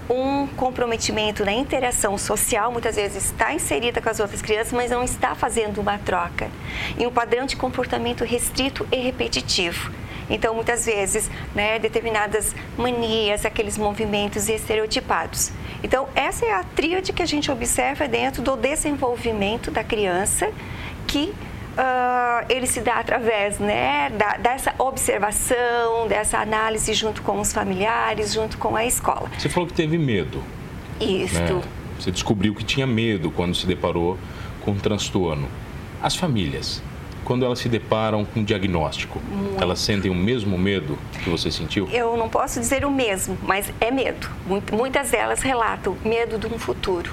um 0.09 0.47
comprometimento 0.47 1.43
na 1.43 1.51
interação 1.51 2.17
social, 2.17 2.71
muitas 2.71 2.95
vezes 2.95 3.25
está 3.25 3.53
inserida 3.53 4.01
com 4.01 4.09
as 4.09 4.19
outras 4.19 4.41
crianças, 4.41 4.71
mas 4.73 4.91
não 4.91 5.03
está 5.03 5.35
fazendo 5.35 5.79
uma 5.79 5.97
troca. 5.97 6.49
E 6.97 7.05
um 7.05 7.11
padrão 7.11 7.45
de 7.45 7.55
comportamento 7.55 8.23
restrito 8.23 8.87
e 8.91 8.97
repetitivo. 8.97 9.91
Então, 10.29 10.53
muitas 10.53 10.85
vezes, 10.85 11.29
né, 11.53 11.79
determinadas 11.79 12.55
manias, 12.77 13.45
aqueles 13.45 13.77
movimentos 13.77 14.49
estereotipados. 14.49 15.51
Então, 15.83 16.07
essa 16.15 16.45
é 16.45 16.53
a 16.53 16.63
tríade 16.63 17.11
que 17.11 17.21
a 17.21 17.25
gente 17.25 17.51
observa 17.51 18.07
dentro 18.07 18.41
do 18.41 18.55
desenvolvimento 18.55 19.69
da 19.69 19.83
criança, 19.83 20.51
que 21.05 21.33
uh, 21.77 22.45
ele 22.49 22.67
se 22.67 22.81
dá 22.81 22.95
através 22.95 23.59
né, 23.59 24.09
da, 24.11 24.37
dessa 24.37 24.73
observação, 24.77 26.07
dessa 26.07 26.39
análise 26.39 26.93
junto 26.93 27.21
com 27.21 27.39
os 27.39 27.51
familiares, 27.51 28.33
junto 28.33 28.57
com 28.57 28.75
a 28.75 28.85
escola. 28.85 29.29
Você 29.37 29.49
falou 29.49 29.67
que 29.67 29.73
teve 29.73 29.97
medo. 29.97 30.41
Isso. 30.99 31.39
Né? 31.39 31.61
Você 31.99 32.11
descobriu 32.11 32.55
que 32.55 32.63
tinha 32.63 32.87
medo 32.87 33.31
quando 33.31 33.55
se 33.55 33.65
deparou 33.65 34.17
com 34.61 34.71
um 34.71 34.77
transtorno. 34.77 35.47
As 36.01 36.15
famílias, 36.15 36.81
quando 37.23 37.45
elas 37.45 37.59
se 37.59 37.69
deparam 37.69 38.25
com 38.25 38.41
um 38.41 38.43
diagnóstico, 38.43 39.19
Muito. 39.31 39.61
elas 39.61 39.79
sentem 39.79 40.11
o 40.11 40.15
mesmo 40.15 40.57
medo 40.57 40.97
que 41.23 41.29
você 41.29 41.51
sentiu? 41.51 41.87
Eu 41.91 42.17
não 42.17 42.29
posso 42.29 42.59
dizer 42.59 42.85
o 42.85 42.91
mesmo, 42.91 43.37
mas 43.43 43.71
é 43.79 43.91
medo. 43.91 44.29
Muitas 44.71 45.11
delas 45.11 45.41
relatam 45.41 45.97
medo 46.03 46.37
de 46.37 46.47
um 46.47 46.59
futuro. 46.59 47.11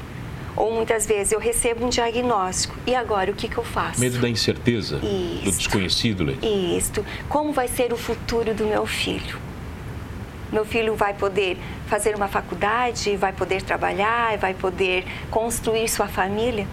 Ou 0.56 0.72
muitas 0.72 1.06
vezes 1.06 1.32
eu 1.32 1.38
recebo 1.38 1.86
um 1.86 1.88
diagnóstico 1.88 2.74
e 2.86 2.94
agora 2.94 3.30
o 3.30 3.34
que, 3.34 3.48
que 3.48 3.56
eu 3.56 3.64
faço? 3.64 4.00
Medo 4.00 4.18
da 4.18 4.28
incerteza, 4.28 4.96
Isto. 4.96 5.44
do 5.44 5.52
desconhecido, 5.52 6.24
Lê. 6.24 6.34
Isto. 6.76 7.04
Como 7.28 7.52
vai 7.52 7.68
ser 7.68 7.92
o 7.92 7.96
futuro 7.96 8.52
do 8.52 8.66
meu 8.66 8.84
filho? 8.84 9.38
Meu 10.52 10.64
filho 10.64 10.96
vai 10.96 11.14
poder 11.14 11.56
fazer 11.86 12.16
uma 12.16 12.26
faculdade, 12.26 13.16
vai 13.16 13.32
poder 13.32 13.62
trabalhar, 13.62 14.36
vai 14.38 14.52
poder 14.52 15.04
construir 15.30 15.88
sua 15.88 16.08
família? 16.08 16.66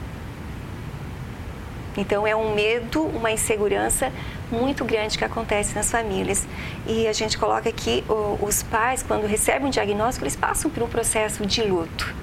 Então 1.98 2.28
é 2.28 2.36
um 2.36 2.54
medo, 2.54 3.02
uma 3.02 3.32
insegurança 3.32 4.12
muito 4.52 4.86
grande 4.86 5.18
que 5.18 5.26
acontece 5.26 5.76
nas 5.76 5.90
famílias. 5.92 6.48
E 6.86 7.08
a 7.08 7.14
gente 7.14 7.38
coloca 7.38 7.72
que 7.72 8.04
os 8.40 8.62
pais, 8.64 9.04
quando 9.04 9.26
recebem 9.26 9.68
um 9.68 9.72
diagnóstico, 9.72 10.24
eles 10.24 10.36
passam 10.36 10.70
por 10.70 10.84
um 10.84 10.88
processo 10.88 11.46
de 11.46 11.64
luto. 11.64 12.14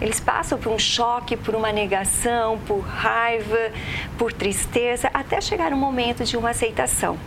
Eles 0.00 0.20
passam 0.20 0.58
por 0.58 0.70
um 0.70 0.78
choque, 0.78 1.36
por 1.36 1.56
uma 1.56 1.72
negação, 1.72 2.58
por 2.58 2.80
raiva, 2.80 3.72
por 4.16 4.32
tristeza, 4.32 5.10
até 5.12 5.40
chegar 5.40 5.72
no 5.72 5.76
momento 5.76 6.22
de 6.22 6.36
uma 6.36 6.50
aceitação. 6.50 7.18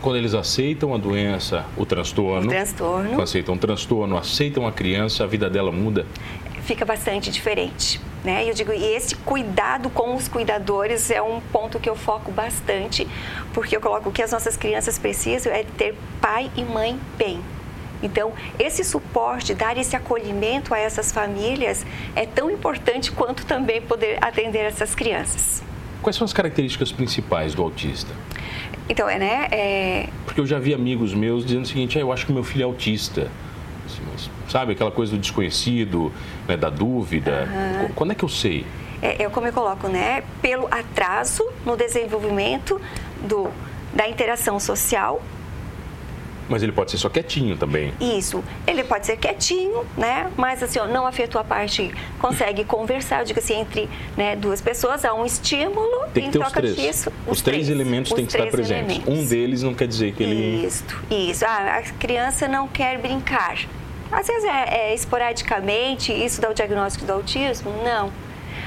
Quando 0.00 0.16
eles 0.16 0.32
aceitam 0.32 0.94
a 0.94 0.98
doença, 0.98 1.66
o 1.76 1.84
transtorno, 1.84 2.46
o 2.46 2.48
transtorno. 2.48 3.20
aceitam 3.20 3.54
o 3.54 3.58
transtorno, 3.58 4.16
aceitam 4.16 4.66
a 4.66 4.72
criança, 4.72 5.24
a 5.24 5.26
vida 5.26 5.48
dela 5.50 5.70
muda? 5.70 6.06
Fica 6.70 6.84
bastante 6.84 7.32
diferente. 7.32 8.00
Né? 8.22 8.48
Eu 8.48 8.54
digo, 8.54 8.72
e 8.72 8.94
esse 8.94 9.16
cuidado 9.16 9.90
com 9.90 10.14
os 10.14 10.28
cuidadores 10.28 11.10
é 11.10 11.20
um 11.20 11.40
ponto 11.40 11.80
que 11.80 11.90
eu 11.90 11.96
foco 11.96 12.30
bastante, 12.30 13.08
porque 13.52 13.74
eu 13.74 13.80
coloco 13.80 14.12
que 14.12 14.22
as 14.22 14.30
nossas 14.30 14.56
crianças 14.56 14.96
precisam 14.96 15.52
é 15.52 15.64
ter 15.64 15.96
pai 16.20 16.48
e 16.56 16.62
mãe 16.62 16.96
bem. 17.18 17.40
Então, 18.00 18.32
esse 18.56 18.84
suporte, 18.84 19.52
dar 19.52 19.76
esse 19.76 19.96
acolhimento 19.96 20.72
a 20.72 20.78
essas 20.78 21.10
famílias 21.10 21.84
é 22.14 22.24
tão 22.24 22.48
importante 22.48 23.10
quanto 23.10 23.44
também 23.44 23.82
poder 23.82 24.18
atender 24.20 24.60
essas 24.60 24.94
crianças. 24.94 25.64
Quais 26.00 26.14
são 26.14 26.24
as 26.24 26.32
características 26.32 26.92
principais 26.92 27.52
do 27.52 27.64
autista? 27.64 28.14
Então, 28.88 29.08
é, 29.08 29.18
né? 29.18 29.48
É... 29.50 30.08
Porque 30.24 30.40
eu 30.40 30.46
já 30.46 30.60
vi 30.60 30.72
amigos 30.72 31.14
meus 31.14 31.44
dizendo 31.44 31.64
o 31.64 31.66
seguinte: 31.66 31.98
ah, 31.98 32.00
eu 32.00 32.12
acho 32.12 32.26
que 32.26 32.32
meu 32.32 32.44
filho 32.44 32.62
é 32.62 32.64
autista. 32.64 33.28
Sabe, 34.48 34.72
aquela 34.72 34.90
coisa 34.90 35.12
do 35.12 35.18
desconhecido, 35.18 36.12
né, 36.46 36.56
da 36.56 36.70
dúvida. 36.70 37.48
Uhum. 37.48 37.88
Quando 37.94 38.12
é 38.12 38.14
que 38.14 38.24
eu 38.24 38.28
sei? 38.28 38.66
É, 39.02 39.22
é 39.22 39.28
como 39.28 39.46
eu 39.46 39.52
coloco, 39.52 39.88
né? 39.88 40.22
Pelo 40.42 40.66
atraso 40.70 41.48
no 41.64 41.76
desenvolvimento 41.76 42.80
do, 43.22 43.48
da 43.94 44.08
interação 44.08 44.60
social 44.60 45.22
mas 46.50 46.64
ele 46.64 46.72
pode 46.72 46.90
ser 46.90 46.98
só 46.98 47.08
quietinho 47.08 47.56
também. 47.56 47.94
Isso. 48.00 48.42
Ele 48.66 48.82
pode 48.82 49.06
ser 49.06 49.16
quietinho, 49.16 49.86
né? 49.96 50.28
Mas 50.36 50.60
assim, 50.60 50.80
ó, 50.80 50.86
não 50.88 51.06
afetou 51.06 51.40
a 51.40 51.44
parte, 51.44 51.94
consegue 52.18 52.64
conversar, 52.64 53.20
eu 53.20 53.24
digo 53.24 53.38
assim, 53.38 53.54
entre 53.54 53.88
né, 54.16 54.34
duas 54.34 54.60
pessoas, 54.60 55.04
há 55.04 55.14
um 55.14 55.24
estímulo 55.24 56.06
Tem 56.12 56.24
que 56.24 56.36
ter 56.36 56.44
os 56.44 56.52
três. 56.52 56.74
Disso, 56.74 57.12
os, 57.24 57.38
os 57.38 57.42
três, 57.42 57.66
três, 57.66 57.70
elementos 57.70 58.12
têm 58.12 58.26
que 58.26 58.32
estar 58.36 58.50
presentes. 58.50 58.96
Elementos. 58.96 59.14
Um 59.14 59.24
deles 59.24 59.62
não 59.62 59.74
quer 59.74 59.86
dizer 59.86 60.12
que 60.12 60.24
ele. 60.24 60.66
Isso, 60.66 60.84
isso. 61.08 61.44
Ah, 61.44 61.76
a 61.76 61.82
criança 61.82 62.48
não 62.48 62.66
quer 62.66 62.98
brincar. 62.98 63.58
Às 64.12 64.26
vezes 64.26 64.44
é, 64.44 64.90
é 64.90 64.94
esporadicamente, 64.94 66.12
isso 66.12 66.40
dá 66.40 66.50
o 66.50 66.54
diagnóstico 66.54 67.06
do 67.06 67.12
autismo? 67.12 67.70
Não. 67.84 68.10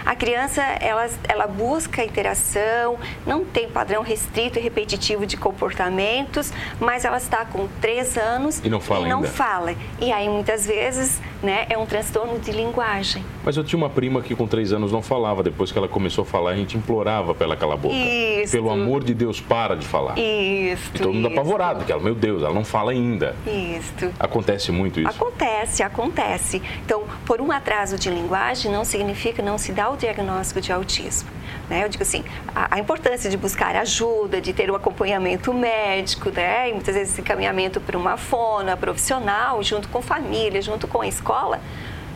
A 0.06 0.16
criança, 0.16 0.62
ela, 0.62 1.10
ela 1.28 1.48
busca 1.48 2.04
interação, 2.04 2.98
não 3.26 3.46
tem 3.46 3.70
padrão 3.70 4.02
restrito 4.02 4.60
e 4.60 4.62
repetitivo 4.62 5.26
de 5.26 5.38
comportamentos, 5.38 6.52
mas 6.80 7.06
ela 7.06 7.18
está 7.18 7.46
com 7.46 7.68
três 7.80 8.18
anos 8.18 8.60
e 8.64 8.70
não 8.70 8.80
fala. 8.82 9.06
E, 9.06 9.10
não 9.10 9.18
ainda. 9.18 9.30
fala. 9.30 9.76
e 10.00 10.12
aí, 10.12 10.28
muitas 10.28 10.66
vezes, 10.66 11.22
né, 11.42 11.66
é 11.70 11.78
um 11.78 11.86
transtorno 11.86 12.40
de 12.40 12.52
linguagem. 12.52 13.24
Mas 13.44 13.58
eu 13.58 13.64
tinha 13.64 13.78
uma 13.78 13.90
prima 13.90 14.22
que 14.22 14.36
com 14.36 14.48
três 14.48 14.72
anos 14.74 14.92
não 14.92 15.02
falava. 15.02 15.44
Depois 15.44 15.72
que 15.72 15.78
ela 15.78 15.88
começou 15.88 16.24
a 16.24 16.26
falar, 16.26 16.52
a 16.52 16.56
gente 16.56 16.78
implorava 16.78 17.34
para 17.34 17.46
ela 17.46 17.56
calar 17.56 17.76
a 17.76 17.80
boca. 17.80 17.96
Isso. 17.96 18.52
Pelo 18.52 18.70
amor 18.70 19.04
de 19.04 19.14
Deus, 19.14 19.40
para 19.40 19.76
de 19.76 19.86
falar. 19.86 20.18
Isso. 20.18 20.92
E 20.96 21.00
todo 21.00 21.14
mundo 21.14 21.28
apavorado, 21.28 21.80
porque 21.80 21.92
ela, 21.92 22.02
meu 22.02 22.16
Deus, 22.16 22.44
ela 22.44 22.54
não 22.54 22.66
fala 22.66 22.92
ainda. 22.92 23.36
Isso. 23.46 24.12
Acontece 24.20 24.72
muito 24.72 25.00
isso? 25.00 25.10
Acontece, 25.10 25.84
acontece. 25.84 26.62
Então, 26.86 27.04
por 27.26 27.42
um 27.42 27.52
atraso 27.52 27.98
de 27.98 28.10
linguagem, 28.10 28.72
não 28.72 28.86
significa 28.86 29.42
não 29.42 29.58
se 29.58 29.72
dar 29.72 29.93
o 29.94 29.98
diagnóstico 29.98 30.60
de 30.60 30.72
autismo. 30.72 31.30
Né? 31.70 31.84
Eu 31.84 31.90
digo 31.90 32.04
assim, 32.04 32.24
a, 32.54 32.76
a, 32.76 32.80
importância 32.80 33.30
de 33.30 33.38
buscar 33.38 33.76
ajuda, 33.76 34.42
de 34.42 34.54
ter 34.54 34.70
o 34.70 34.74
um 34.74 34.76
acompanhamento 34.76 35.54
médico, 35.54 36.30
né? 36.30 36.70
e 36.70 36.74
muitas 36.74 36.96
vezes 36.96 37.14
esse 37.14 37.22
encaminhamento 37.22 37.80
para 37.80 37.98
uma 37.98 38.18
fona 38.18 38.76
profissional, 38.76 39.62
junto 39.64 39.88
com 39.88 40.02
família, 40.02 40.62
junto 40.62 40.88
com 40.88 41.02
a 41.02 41.08
escola, 41.08 41.60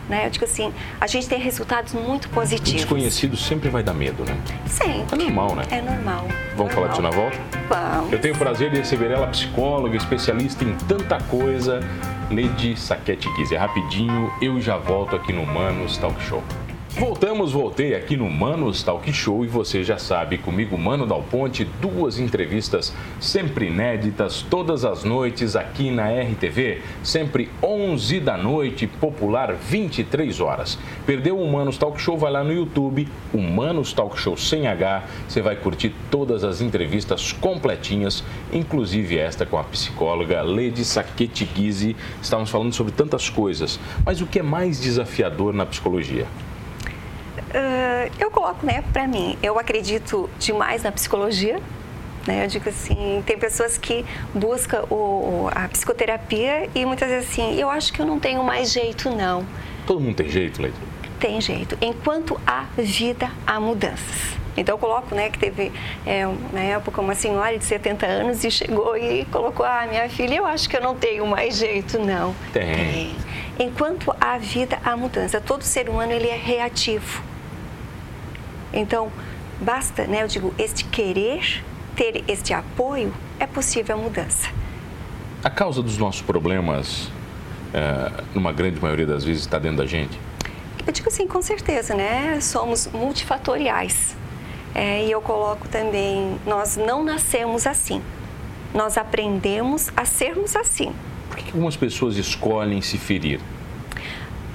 né? 0.08 0.26
Eu 0.26 0.30
digo 0.30 0.44
assim, 0.44 0.72
a 0.98 1.06
gente 1.06 1.28
tem 1.28 1.38
resultados 1.38 1.92
muito 1.92 2.28
positivos. 2.30 2.70
O 2.70 2.76
desconhecido 2.76 3.36
sempre 3.36 3.68
vai 3.68 3.82
dar 3.82 3.92
medo, 3.92 4.24
né? 4.24 4.36
Sempre. 4.66 5.20
É 5.20 5.24
normal, 5.24 5.54
né? 5.54 5.64
É 5.70 5.82
normal. 5.82 6.26
Vamos 6.56 6.56
normal. 6.56 6.70
falar 6.70 6.88
disso 6.88 7.02
na 7.02 7.10
volta? 7.10 7.38
Vamos. 7.68 8.12
Eu 8.12 8.18
tenho 8.18 8.34
o 8.34 8.38
prazer 8.38 8.70
de 8.70 8.78
receber 8.78 9.10
ela, 9.10 9.26
psicóloga, 9.26 9.96
especialista 9.96 10.64
em 10.64 10.74
tanta 10.88 11.18
coisa, 11.24 11.80
Lady 12.30 12.74
Saquete 12.74 13.28
Guiz. 13.34 13.52
É 13.52 13.58
rapidinho, 13.58 14.32
eu 14.40 14.58
já 14.60 14.78
volto 14.78 15.14
aqui 15.14 15.32
no 15.32 15.44
Manos 15.44 15.98
Talk 15.98 16.20
Show. 16.22 16.42
Voltamos, 16.98 17.52
voltei 17.52 17.94
aqui 17.94 18.16
no 18.16 18.28
Manos 18.28 18.82
Talk 18.82 19.12
Show 19.12 19.44
e 19.44 19.48
você 19.48 19.84
já 19.84 19.98
sabe, 19.98 20.36
comigo, 20.36 20.76
Mano 20.76 21.06
Dal 21.06 21.22
Ponte, 21.22 21.64
duas 21.80 22.18
entrevistas 22.18 22.92
sempre 23.20 23.68
inéditas, 23.68 24.44
todas 24.50 24.84
as 24.84 25.04
noites 25.04 25.54
aqui 25.54 25.92
na 25.92 26.10
RTV, 26.10 26.82
sempre 27.04 27.50
11 27.62 28.18
da 28.18 28.36
noite, 28.36 28.88
popular 28.88 29.54
23 29.54 30.40
horas. 30.40 30.76
Perdeu 31.06 31.38
o 31.38 31.48
Manos 31.52 31.78
Talk 31.78 32.00
Show? 32.00 32.18
Vai 32.18 32.32
lá 32.32 32.42
no 32.42 32.52
YouTube, 32.52 33.06
Manos 33.32 33.92
Talk 33.92 34.18
Show 34.18 34.36
sem 34.36 34.66
H, 34.66 35.04
você 35.28 35.40
vai 35.40 35.54
curtir 35.54 35.94
todas 36.10 36.42
as 36.42 36.60
entrevistas 36.60 37.30
completinhas, 37.30 38.24
inclusive 38.52 39.16
esta 39.16 39.46
com 39.46 39.56
a 39.56 39.62
psicóloga 39.62 40.42
Lady 40.42 40.84
Saquete 40.84 41.44
Guise. 41.44 41.94
Estávamos 42.20 42.50
falando 42.50 42.72
sobre 42.72 42.92
tantas 42.92 43.30
coisas, 43.30 43.78
mas 44.04 44.20
o 44.20 44.26
que 44.26 44.40
é 44.40 44.42
mais 44.42 44.80
desafiador 44.80 45.54
na 45.54 45.64
psicologia? 45.64 46.26
Uh, 47.48 48.12
eu 48.18 48.30
coloco, 48.30 48.64
né, 48.64 48.84
para 48.92 49.06
mim, 49.06 49.38
eu 49.42 49.58
acredito 49.58 50.28
demais 50.38 50.82
na 50.82 50.92
psicologia. 50.92 51.60
Né? 52.26 52.44
Eu 52.44 52.48
digo 52.48 52.68
assim, 52.68 53.22
tem 53.24 53.38
pessoas 53.38 53.78
que 53.78 54.04
buscam 54.34 54.84
o, 54.90 55.48
a 55.54 55.66
psicoterapia 55.68 56.68
e 56.74 56.84
muitas 56.84 57.08
vezes 57.08 57.30
assim, 57.30 57.58
eu 57.58 57.70
acho 57.70 57.92
que 57.92 58.02
eu 58.02 58.06
não 58.06 58.20
tenho 58.20 58.44
mais 58.44 58.70
jeito, 58.70 59.08
não. 59.08 59.46
Todo 59.86 60.00
mundo 60.00 60.16
tem 60.16 60.28
jeito, 60.28 60.60
Leite? 60.60 60.76
Tem 61.18 61.40
jeito. 61.40 61.78
Enquanto 61.80 62.38
há 62.46 62.66
vida, 62.76 63.30
há 63.46 63.58
mudanças. 63.58 64.36
Então 64.58 64.74
eu 64.74 64.78
coloco, 64.78 65.14
né, 65.14 65.30
que 65.30 65.38
teve 65.38 65.72
é, 66.04 66.26
na 66.52 66.60
época 66.60 67.00
uma 67.00 67.14
senhora 67.14 67.56
de 67.56 67.64
70 67.64 68.04
anos 68.04 68.44
e 68.44 68.50
chegou 68.50 68.96
e 68.96 69.24
colocou, 69.26 69.64
ah, 69.64 69.86
minha 69.88 70.08
filha, 70.10 70.34
eu 70.34 70.44
acho 70.44 70.68
que 70.68 70.76
eu 70.76 70.82
não 70.82 70.94
tenho 70.94 71.26
mais 71.26 71.56
jeito, 71.56 71.98
não. 71.98 72.34
Tem. 72.52 72.74
Tem. 72.74 73.16
Enquanto 73.58 74.14
há 74.20 74.36
vida, 74.36 74.78
há 74.84 74.96
mudança. 74.96 75.40
Todo 75.40 75.62
ser 75.62 75.88
humano, 75.88 76.12
ele 76.12 76.28
é 76.28 76.36
reativo. 76.36 77.22
Então, 78.72 79.10
basta, 79.60 80.06
né, 80.06 80.22
eu 80.22 80.28
digo, 80.28 80.54
este 80.58 80.84
querer, 80.84 81.64
ter 81.96 82.24
este 82.28 82.52
apoio, 82.52 83.12
é 83.40 83.46
possível 83.46 83.96
a 83.96 83.98
mudança. 83.98 84.50
A 85.42 85.50
causa 85.50 85.82
dos 85.82 85.98
nossos 85.98 86.22
problemas, 86.22 87.10
é, 87.72 88.24
numa 88.34 88.52
grande 88.52 88.80
maioria 88.80 89.06
das 89.06 89.24
vezes, 89.24 89.42
está 89.42 89.58
dentro 89.58 89.78
da 89.78 89.86
gente? 89.86 90.18
Eu 90.86 90.92
digo 90.92 91.08
assim, 91.08 91.26
com 91.26 91.42
certeza, 91.42 91.94
né? 91.94 92.40
Somos 92.40 92.88
multifatoriais. 92.88 94.16
É, 94.74 95.04
e 95.04 95.10
eu 95.10 95.20
coloco 95.20 95.68
também, 95.68 96.38
nós 96.46 96.76
não 96.76 97.04
nascemos 97.04 97.66
assim. 97.66 98.02
Nós 98.74 98.96
aprendemos 98.96 99.90
a 99.96 100.04
sermos 100.04 100.54
assim. 100.56 100.92
Por 101.28 101.36
que 101.36 101.50
algumas 101.50 101.76
pessoas 101.76 102.16
escolhem 102.16 102.80
se 102.80 102.98
ferir? 102.98 103.40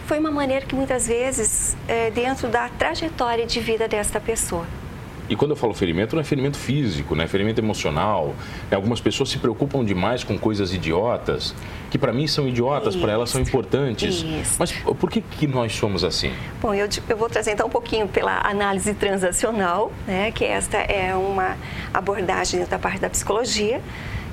Foi 0.05 0.19
uma 0.19 0.31
maneira 0.31 0.65
que 0.65 0.75
muitas 0.75 1.07
vezes 1.07 1.75
é, 1.87 2.11
dentro 2.11 2.47
da 2.47 2.69
trajetória 2.69 3.45
de 3.45 3.59
vida 3.59 3.87
desta 3.87 4.19
pessoa. 4.19 4.65
E 5.29 5.35
quando 5.35 5.51
eu 5.51 5.55
falo 5.55 5.73
ferimento, 5.73 6.15
não 6.15 6.21
é 6.21 6.23
ferimento 6.23 6.57
físico, 6.57 7.15
não 7.15 7.23
é 7.23 7.27
ferimento 7.27 7.59
emocional. 7.59 8.35
Algumas 8.69 8.99
pessoas 8.99 9.29
se 9.29 9.37
preocupam 9.37 9.83
demais 9.83 10.23
com 10.23 10.37
coisas 10.37 10.73
idiotas, 10.73 11.55
que 11.89 11.97
para 11.97 12.11
mim 12.11 12.27
são 12.27 12.47
idiotas, 12.47 12.95
para 12.95 13.13
elas 13.13 13.29
são 13.29 13.41
importantes. 13.41 14.15
Isso. 14.15 14.55
Mas 14.59 14.71
por 14.71 15.09
que, 15.09 15.21
que 15.21 15.47
nós 15.47 15.73
somos 15.73 16.03
assim? 16.03 16.33
Bom, 16.61 16.73
eu, 16.73 16.89
eu 17.07 17.17
vou 17.17 17.29
trazer 17.29 17.51
então 17.51 17.67
um 17.67 17.69
pouquinho 17.69 18.07
pela 18.07 18.41
análise 18.45 18.93
transacional, 18.93 19.93
né, 20.05 20.29
que 20.31 20.43
esta 20.43 20.77
é 20.77 21.15
uma 21.15 21.55
abordagem 21.93 22.65
da 22.65 22.77
parte 22.77 22.99
da 22.99 23.09
psicologia 23.09 23.81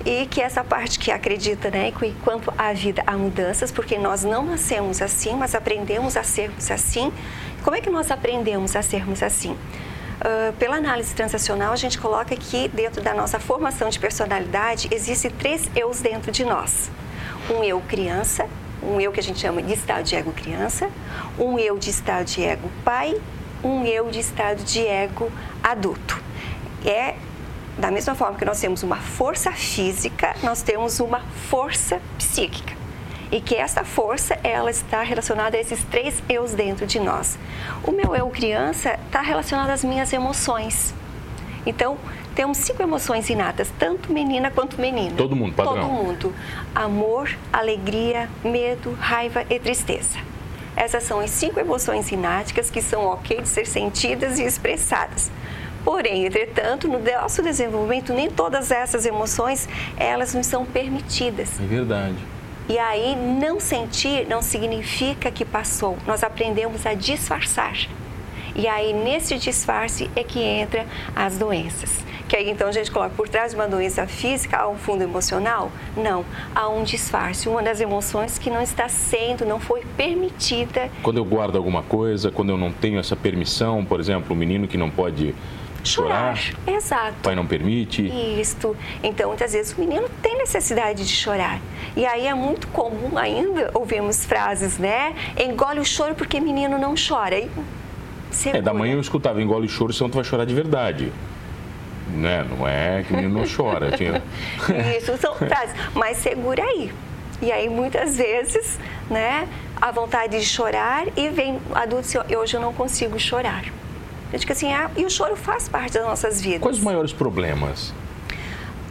e 0.05 0.27
que 0.27 0.41
essa 0.41 0.65
parte 0.65 0.99
que 0.99 1.11
acredita, 1.11 1.71
né, 1.71 1.93
que 1.93 2.07
enquanto 2.07 2.53
a 2.57 2.73
vida 2.73 3.03
há 3.07 3.13
mudanças, 3.13 3.71
porque 3.71 3.99
nós 3.99 4.25
não 4.25 4.45
nascemos 4.45 5.03
assim, 5.03 5.35
mas 5.35 5.55
aprendemos 5.55 6.17
a 6.17 6.23
sermos 6.23 6.71
assim. 6.71 7.13
Como 7.63 7.77
é 7.77 7.81
que 7.81 7.91
nós 7.91 8.11
aprendemos 8.11 8.75
a 8.75 8.83
sermos 8.83 9.23
assim? 9.23 9.53
Uh, 9.53 10.53
pela 10.59 10.77
análise 10.77 11.15
transacional, 11.15 11.73
a 11.73 11.77
gente 11.77 11.99
coloca 11.99 12.37
que 12.37 12.69
dentro 12.69 13.03
da 13.03 13.15
nossa 13.15 13.39
formação 13.39 13.89
de 13.89 13.99
personalidade 13.99 14.89
existem 14.91 15.31
três 15.31 15.71
eus 15.75 16.01
dentro 16.01 16.31
de 16.31 16.45
nós. 16.45 16.91
Um 17.51 17.65
eu 17.65 17.81
criança, 17.81 18.47
um 18.83 19.01
eu 19.01 19.13
que 19.13 19.21
a 19.21 19.23
gente 19.23 19.39
chama 19.39 19.63
de 19.63 19.73
estado 19.73 20.05
de 20.05 20.15
ego 20.15 20.33
criança, 20.33 20.91
um 21.39 21.59
eu 21.59 21.79
de 21.79 21.91
estado 21.91 22.27
de 22.27 22.43
ego 22.43 22.71
pai, 22.85 23.19
um 23.63 23.85
eu 23.85 24.11
de 24.11 24.21
estado 24.21 24.63
de 24.63 24.87
ego 24.87 25.31
adulto. 25.63 26.23
É 26.85 27.15
da 27.81 27.91
mesma 27.91 28.15
forma 28.15 28.37
que 28.39 28.45
nós 28.45 28.61
temos 28.61 28.83
uma 28.83 28.97
força 28.97 29.51
física, 29.53 30.37
nós 30.43 30.63
temos 30.63 31.01
uma 31.01 31.21
força 31.49 32.01
psíquica. 32.19 32.75
E 33.33 33.41
que 33.41 33.55
essa 33.55 33.85
força, 33.85 34.39
ela 34.43 34.71
está 34.71 35.03
relacionada 35.03 35.57
a 35.57 35.61
esses 35.61 35.83
três 35.85 36.23
eus 36.29 36.53
dentro 36.53 36.87
de 36.87 37.01
nós. 37.01 37.39
O 37.83 37.93
meu 37.93 38.15
eu 38.15 38.29
criança 38.29 38.99
está 39.07 39.23
relacionado 39.23 39.71
às 39.71 39.83
minhas 39.83 40.13
emoções. 40.13 40.93
Então, 41.65 41.97
temos 42.35 42.59
cinco 42.59 42.83
emoções 42.83 43.31
inatas, 43.31 43.73
tanto 43.79 44.13
menina 44.13 44.51
quanto 44.51 44.81
menina. 44.81 45.17
Todo 45.17 45.35
mundo, 45.35 45.55
padrão. 45.55 45.75
Todo 45.75 45.87
mundo. 45.87 46.35
Amor, 46.75 47.31
alegria, 47.53 48.29
medo, 48.45 48.93
raiva 49.01 49.45
e 49.49 49.59
tristeza. 49.59 50.19
Essas 50.77 51.05
são 51.05 51.21
as 51.21 51.31
cinco 51.31 51.61
emoções 51.61 52.11
ináticas 52.11 52.71
que 52.71 52.83
são 52.83 53.05
ok 53.07 53.43
de 53.43 53.49
ser 53.49 53.67
sentidas 53.67 54.39
e 54.39 54.45
expressadas. 54.45 55.31
Porém, 55.85 56.27
entretanto, 56.27 56.87
no 56.87 56.99
nosso 56.99 57.43
desenvolvimento, 57.43 58.13
nem 58.13 58.31
todas 58.31 58.71
essas 58.71 59.07
emoções, 59.07 59.69
elas 59.97 60.35
nos 60.35 60.47
são 60.47 60.65
permitidas. 60.65 61.59
É 61.61 61.65
verdade. 61.65 62.17
E 62.69 62.79
aí, 62.79 63.17
não 63.17 63.59
sentir 63.59 64.29
não 64.29 64.43
significa 64.43 65.31
que 65.31 65.45
passou. 65.45 65.97
Nós 66.07 66.23
aprendemos 66.23 66.87
a 66.87 66.95
disfarçar. 66.95 67.75
E 68.55 68.69
aí, 68.69 68.93
nesse 68.93 69.39
disfarce 69.39 70.11
é 70.15 70.23
que 70.23 70.41
entra 70.41 70.87
as 71.17 71.39
doenças. 71.39 72.05
Que 72.29 72.37
aí, 72.37 72.49
então, 72.49 72.69
a 72.69 72.73
gente 72.73 72.89
coloca 72.91 73.13
por 73.17 73.29
trás 73.29 73.51
de 73.51 73.57
uma 73.57 73.67
doença 73.67 74.07
física, 74.07 74.59
há 74.59 74.69
um 74.69 74.77
fundo 74.77 75.03
emocional? 75.03 75.73
Não, 75.97 76.25
há 76.55 76.69
um 76.69 76.85
disfarce, 76.85 77.49
uma 77.49 77.61
das 77.61 77.81
emoções 77.81 78.39
que 78.39 78.49
não 78.49 78.63
está 78.63 78.89
sendo, 78.89 79.45
não 79.45 79.59
foi 79.59 79.83
permitida. 79.97 80.91
Quando 81.03 81.17
eu 81.17 81.25
guardo 81.25 81.57
alguma 81.57 81.83
coisa, 81.83 82.31
quando 82.31 82.51
eu 82.51 82.57
não 82.57 82.71
tenho 82.71 83.01
essa 83.01 83.17
permissão, 83.17 83.85
por 83.85 83.99
exemplo, 83.99 84.33
o 84.33 84.39
menino 84.39 84.69
que 84.69 84.77
não 84.77 84.91
pode 84.91 85.35
chorar. 85.89 86.37
chorar. 86.37 86.75
Exato. 86.75 87.15
O 87.21 87.23
pai 87.23 87.35
não 87.35 87.47
permite. 87.47 88.03
Isto. 88.41 88.77
Então, 89.03 89.29
muitas 89.29 89.53
vezes 89.53 89.77
o 89.77 89.81
menino 89.81 90.09
tem 90.23 90.37
necessidade 90.39 91.07
de 91.07 91.13
chorar. 91.13 91.61
E 91.97 92.07
aí 92.07 92.27
é 92.27 92.35
muito 92.35 92.69
comum 92.69 93.17
ainda 93.17 93.71
ouvirmos 93.75 94.25
frases, 94.25 94.79
né? 94.79 95.15
Engole 95.37 95.81
o 95.81 95.85
choro 95.85 96.15
porque 96.15 96.41
menino 96.41 96.79
não 96.79 96.95
chora. 96.95 97.39
E, 97.39 97.51
é, 98.53 98.63
da 98.63 98.73
manhã 98.73 98.95
eu 98.95 99.01
escutava, 99.01 99.43
engole 99.43 99.67
o 99.67 99.69
choro, 99.69 99.93
senão 99.93 100.09
tu 100.09 100.15
vai 100.15 100.25
chorar 100.25 100.45
de 100.45 100.55
verdade. 100.55 101.13
Né? 102.09 102.45
Não 102.49 102.67
é 102.67 103.05
que 103.07 103.13
o 103.13 103.17
menino 103.17 103.39
não 103.41 103.47
chora. 103.47 103.93
Tinha... 103.93 104.23
Isso 104.99 105.17
são 105.17 105.35
frases. 105.35 105.75
Mas 105.95 106.19
segura 106.19 106.63
aí. 106.63 106.93
E 107.43 107.51
aí, 107.51 107.69
muitas 107.69 108.17
vezes, 108.17 108.79
né, 109.09 109.49
a 109.81 109.91
vontade 109.91 110.39
de 110.39 110.45
chorar 110.45 111.07
e 111.17 111.29
vem 111.31 111.59
adulto 111.75 112.07
e 112.29 112.37
hoje 112.37 112.55
eu 112.57 112.61
não 112.61 112.73
consigo 112.73 113.19
chorar. 113.19 113.65
Eu 114.33 114.39
digo 114.39 114.53
assim, 114.53 114.73
ah, 114.73 114.91
e 114.97 115.05
o 115.05 115.11
choro 115.11 115.35
faz 115.37 115.69
parte 115.69 115.95
das 115.95 116.05
nossas 116.05 116.41
vidas. 116.41 116.61
Quais 116.61 116.79
os 116.79 116.85
maiores 116.85 117.13
problemas? 117.13 117.93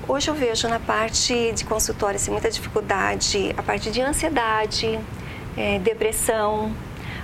Hoje 0.07 0.29
eu 0.29 0.33
vejo 0.33 0.67
na 0.67 0.79
parte 0.79 1.51
de 1.53 1.63
consultório 1.63 2.15
assim, 2.15 2.31
muita 2.31 2.49
dificuldade, 2.49 3.53
a 3.55 3.63
parte 3.63 3.89
de 3.91 4.01
ansiedade, 4.01 4.99
é, 5.55 5.79
depressão, 5.79 6.73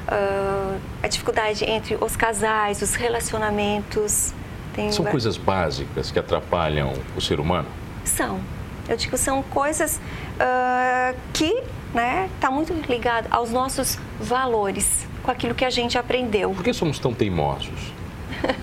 uh, 0.07 0.79
a 1.01 1.07
dificuldade 1.07 1.65
entre 1.65 1.95
os 1.95 2.15
casais, 2.15 2.81
os 2.81 2.95
relacionamentos. 2.95 4.33
Tem 4.73 4.91
são 4.91 5.03
coisas 5.05 5.35
básicas 5.35 6.11
que 6.11 6.19
atrapalham 6.19 6.93
o 7.15 7.21
ser 7.21 7.39
humano? 7.39 7.67
São. 8.03 8.39
Eu 8.87 8.95
digo 8.95 9.17
são 9.17 9.41
coisas 9.41 9.99
uh, 10.35 11.17
que 11.33 11.63
né, 11.93 12.29
tá 12.39 12.51
muito 12.51 12.71
ligado 12.87 13.27
aos 13.31 13.49
nossos 13.49 13.97
valores, 14.19 15.07
com 15.23 15.31
aquilo 15.31 15.55
que 15.55 15.65
a 15.65 15.69
gente 15.69 15.97
aprendeu. 15.97 16.51
Por 16.51 16.63
que 16.63 16.73
somos 16.73 16.99
tão 16.99 17.13
teimosos? 17.13 17.93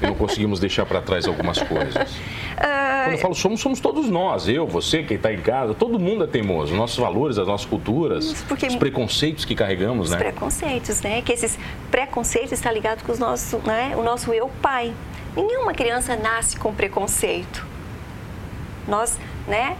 E 0.01 0.07
não 0.07 0.15
conseguimos 0.15 0.61
deixar 0.61 0.87
para 0.87 1.01
trás 1.01 1.27
algumas 1.27 1.61
coisas? 1.63 2.13
Uh... 2.13 3.05
Quando 3.05 3.13
eu 3.13 3.19
falo 3.19 3.35
somos, 3.35 3.61
somos 3.61 3.81
todos 3.81 4.09
nós. 4.09 4.49
Eu, 4.49 4.67
você, 4.67 5.03
quem 5.03 5.17
está 5.17 5.33
em 5.33 5.41
casa, 5.41 5.75
todo 5.75 5.99
mundo 5.99 6.25
é 6.25 6.27
teimoso. 6.27 6.75
Nossos 6.75 6.99
valores, 6.99 7.39
as 7.39 7.47
nossas 7.47 7.67
culturas, 7.67 8.45
Porque... 8.49 8.67
os 8.67 8.77
preconceitos 8.77 9.45
que 9.45 9.55
carregamos, 9.55 10.07
os 10.07 10.11
né? 10.11 10.17
Os 10.17 10.23
preconceitos, 10.23 11.01
né? 11.03 11.23
Que 11.23 11.33
esses 11.33 11.59
preconceitos 11.91 12.53
estão 12.53 12.73
ligados 12.73 13.03
com 13.05 13.13
os 13.13 13.19
nossos, 13.19 13.63
né? 13.65 13.95
o 13.97 14.03
nosso 14.03 14.33
eu 14.33 14.51
pai. 14.61 14.93
Nenhuma 15.37 15.73
criança 15.73 16.15
nasce 16.15 16.57
com 16.57 16.75
preconceito. 16.75 17.67
Nós, 18.87 19.19
né? 19.47 19.77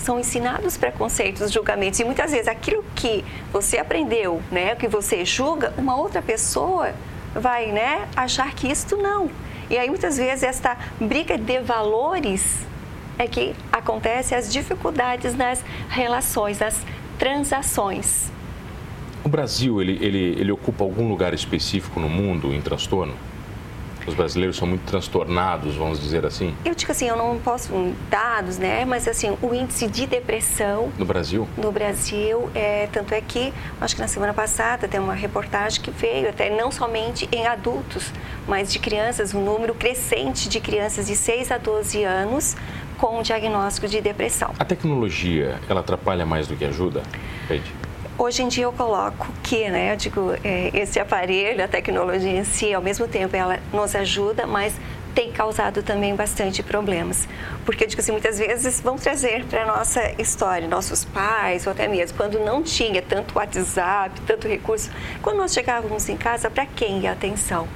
são 0.00 0.18
ensinados 0.18 0.76
preconceitos, 0.76 1.52
julgamentos 1.52 2.00
e 2.00 2.04
muitas 2.04 2.30
vezes 2.30 2.48
aquilo 2.48 2.82
que 2.94 3.24
você 3.52 3.78
aprendeu, 3.78 4.40
né, 4.50 4.74
que 4.74 4.88
você 4.88 5.24
julga, 5.24 5.74
uma 5.76 5.94
outra 5.94 6.22
pessoa 6.22 6.94
vai, 7.34 7.72
né, 7.72 8.08
achar 8.16 8.52
que 8.54 8.70
isto 8.70 8.96
não. 8.96 9.30
E 9.68 9.78
aí 9.78 9.88
muitas 9.88 10.16
vezes 10.16 10.42
esta 10.42 10.76
briga 11.00 11.38
de 11.38 11.60
valores 11.60 12.66
é 13.18 13.26
que 13.26 13.54
acontece 13.70 14.34
as 14.34 14.52
dificuldades 14.52 15.34
nas 15.34 15.62
relações, 15.88 16.58
nas 16.58 16.82
transações. 17.18 18.32
O 19.22 19.28
Brasil, 19.28 19.80
ele, 19.80 19.98
ele, 20.00 20.40
ele 20.40 20.50
ocupa 20.50 20.82
algum 20.82 21.08
lugar 21.08 21.34
específico 21.34 22.00
no 22.00 22.08
mundo 22.08 22.54
em 22.54 22.60
transtorno? 22.60 23.14
Os 24.06 24.14
brasileiros 24.14 24.56
são 24.56 24.66
muito 24.66 24.82
transtornados, 24.82 25.74
vamos 25.76 26.00
dizer 26.00 26.24
assim? 26.24 26.54
Eu 26.64 26.74
digo 26.74 26.90
assim, 26.90 27.08
eu 27.08 27.16
não 27.16 27.38
posso 27.38 27.70
dados, 28.08 28.58
né? 28.58 28.84
Mas 28.84 29.06
assim, 29.06 29.36
o 29.42 29.54
índice 29.54 29.86
de 29.86 30.06
depressão 30.06 30.90
no 30.98 31.04
Brasil, 31.04 31.48
no 31.56 31.70
Brasil, 31.70 32.50
é 32.54 32.88
tanto 32.92 33.14
é 33.14 33.20
que 33.20 33.52
acho 33.80 33.94
que 33.94 34.00
na 34.00 34.08
semana 34.08 34.34
passada 34.34 34.88
tem 34.88 34.98
uma 35.00 35.14
reportagem 35.14 35.80
que 35.80 35.90
veio 35.90 36.28
até 36.28 36.50
não 36.50 36.70
somente 36.70 37.28
em 37.30 37.46
adultos, 37.46 38.12
mas 38.48 38.72
de 38.72 38.78
crianças, 38.78 39.34
um 39.34 39.44
número 39.44 39.74
crescente 39.74 40.48
de 40.48 40.60
crianças 40.60 41.06
de 41.06 41.16
6 41.16 41.52
a 41.52 41.58
12 41.58 42.02
anos 42.04 42.56
com 42.98 43.22
diagnóstico 43.22 43.88
de 43.88 44.00
depressão. 44.00 44.50
A 44.58 44.64
tecnologia, 44.64 45.58
ela 45.68 45.80
atrapalha 45.80 46.26
mais 46.26 46.46
do 46.46 46.54
que 46.54 46.64
ajuda, 46.64 47.02
Peide? 47.48 47.79
Hoje 48.22 48.42
em 48.42 48.48
dia 48.48 48.64
eu 48.64 48.72
coloco 48.74 49.28
que, 49.42 49.70
né, 49.70 49.94
eu 49.94 49.96
digo, 49.96 50.34
é, 50.44 50.70
esse 50.74 51.00
aparelho, 51.00 51.64
a 51.64 51.66
tecnologia 51.66 52.30
em 52.30 52.44
si, 52.44 52.74
ao 52.74 52.82
mesmo 52.82 53.08
tempo 53.08 53.34
ela 53.34 53.58
nos 53.72 53.94
ajuda, 53.94 54.46
mas 54.46 54.74
tem 55.14 55.32
causado 55.32 55.82
também 55.82 56.14
bastante 56.14 56.62
problemas. 56.62 57.26
Porque 57.64 57.84
eu 57.84 57.88
digo 57.88 58.02
assim, 58.02 58.12
muitas 58.12 58.38
vezes 58.38 58.78
vão 58.82 58.96
trazer 58.96 59.46
para 59.46 59.62
a 59.62 59.66
nossa 59.66 60.02
história, 60.20 60.68
nossos 60.68 61.02
pais, 61.02 61.66
ou 61.66 61.72
até 61.72 61.88
mesmo 61.88 62.14
quando 62.18 62.38
não 62.38 62.62
tinha 62.62 63.00
tanto 63.00 63.38
WhatsApp, 63.38 64.20
tanto 64.26 64.46
recurso, 64.46 64.90
quando 65.22 65.38
nós 65.38 65.54
chegávamos 65.54 66.06
em 66.10 66.16
casa, 66.18 66.50
para 66.50 66.66
quem 66.66 66.98
ia 66.98 67.12
atenção? 67.12 67.66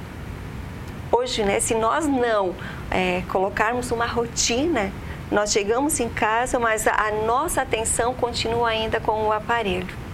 Hoje, 1.11 1.43
né, 1.43 1.59
se 1.59 1.73
nós 1.73 2.05
não 2.05 2.53
é, 2.91 3.23
colocarmos 3.29 3.89
uma 3.89 4.05
rotina, 4.05 4.91
nós 5.31 5.51
chegamos 5.51 5.99
em 5.99 6.07
casa, 6.07 6.59
mas 6.59 6.85
a, 6.85 6.91
a 6.91 7.11
nossa 7.25 7.63
atenção 7.63 8.13
continua 8.13 8.69
ainda 8.69 8.99
com 8.99 9.23
o 9.23 9.31
aparelho. 9.31 10.04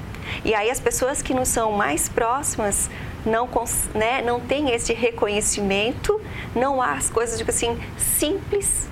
E 0.44 0.54
aí 0.54 0.70
as 0.70 0.80
pessoas 0.80 1.22
que 1.22 1.34
nos 1.34 1.48
são 1.48 1.72
mais 1.72 2.10
próximas 2.10 2.90
não, 3.26 3.50
né, 3.94 4.22
não 4.22 4.40
têm 4.40 4.72
esse 4.72 4.94
reconhecimento, 4.94 6.20
não 6.56 6.82
há 6.82 6.94
as 6.94 7.10
coisas, 7.10 7.38
tipo 7.38 7.52
assim, 7.52 7.78
simples 7.98 8.90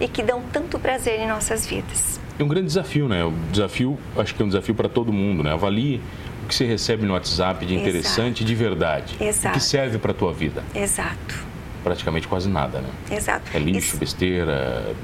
e 0.00 0.08
que 0.08 0.22
dão 0.22 0.42
tanto 0.52 0.78
prazer 0.78 1.20
em 1.20 1.28
nossas 1.28 1.66
vidas. 1.66 2.18
É 2.38 2.42
um 2.42 2.48
grande 2.48 2.68
desafio, 2.68 3.06
né? 3.06 3.22
O 3.22 3.32
desafio, 3.52 3.98
acho 4.16 4.34
que 4.34 4.40
é 4.40 4.44
um 4.44 4.48
desafio 4.48 4.74
para 4.74 4.88
todo 4.88 5.12
mundo, 5.12 5.42
né? 5.42 5.52
Avalie 5.52 6.00
o 6.42 6.48
que 6.48 6.54
você 6.54 6.64
recebe 6.64 7.04
no 7.04 7.12
WhatsApp 7.12 7.66
de 7.66 7.74
interessante 7.74 8.38
Exato. 8.38 8.44
de 8.44 8.54
verdade. 8.54 9.16
Exato. 9.20 9.48
O 9.48 9.58
que 9.58 9.64
serve 9.64 9.98
para 9.98 10.12
a 10.12 10.14
tua 10.14 10.32
vida. 10.32 10.64
Exato. 10.74 11.50
Praticamente 11.84 12.26
quase 12.26 12.48
nada, 12.48 12.80
né? 12.80 12.88
Exato. 13.10 13.50
É 13.54 13.58
lixo, 13.58 13.98
besteira. 13.98 14.94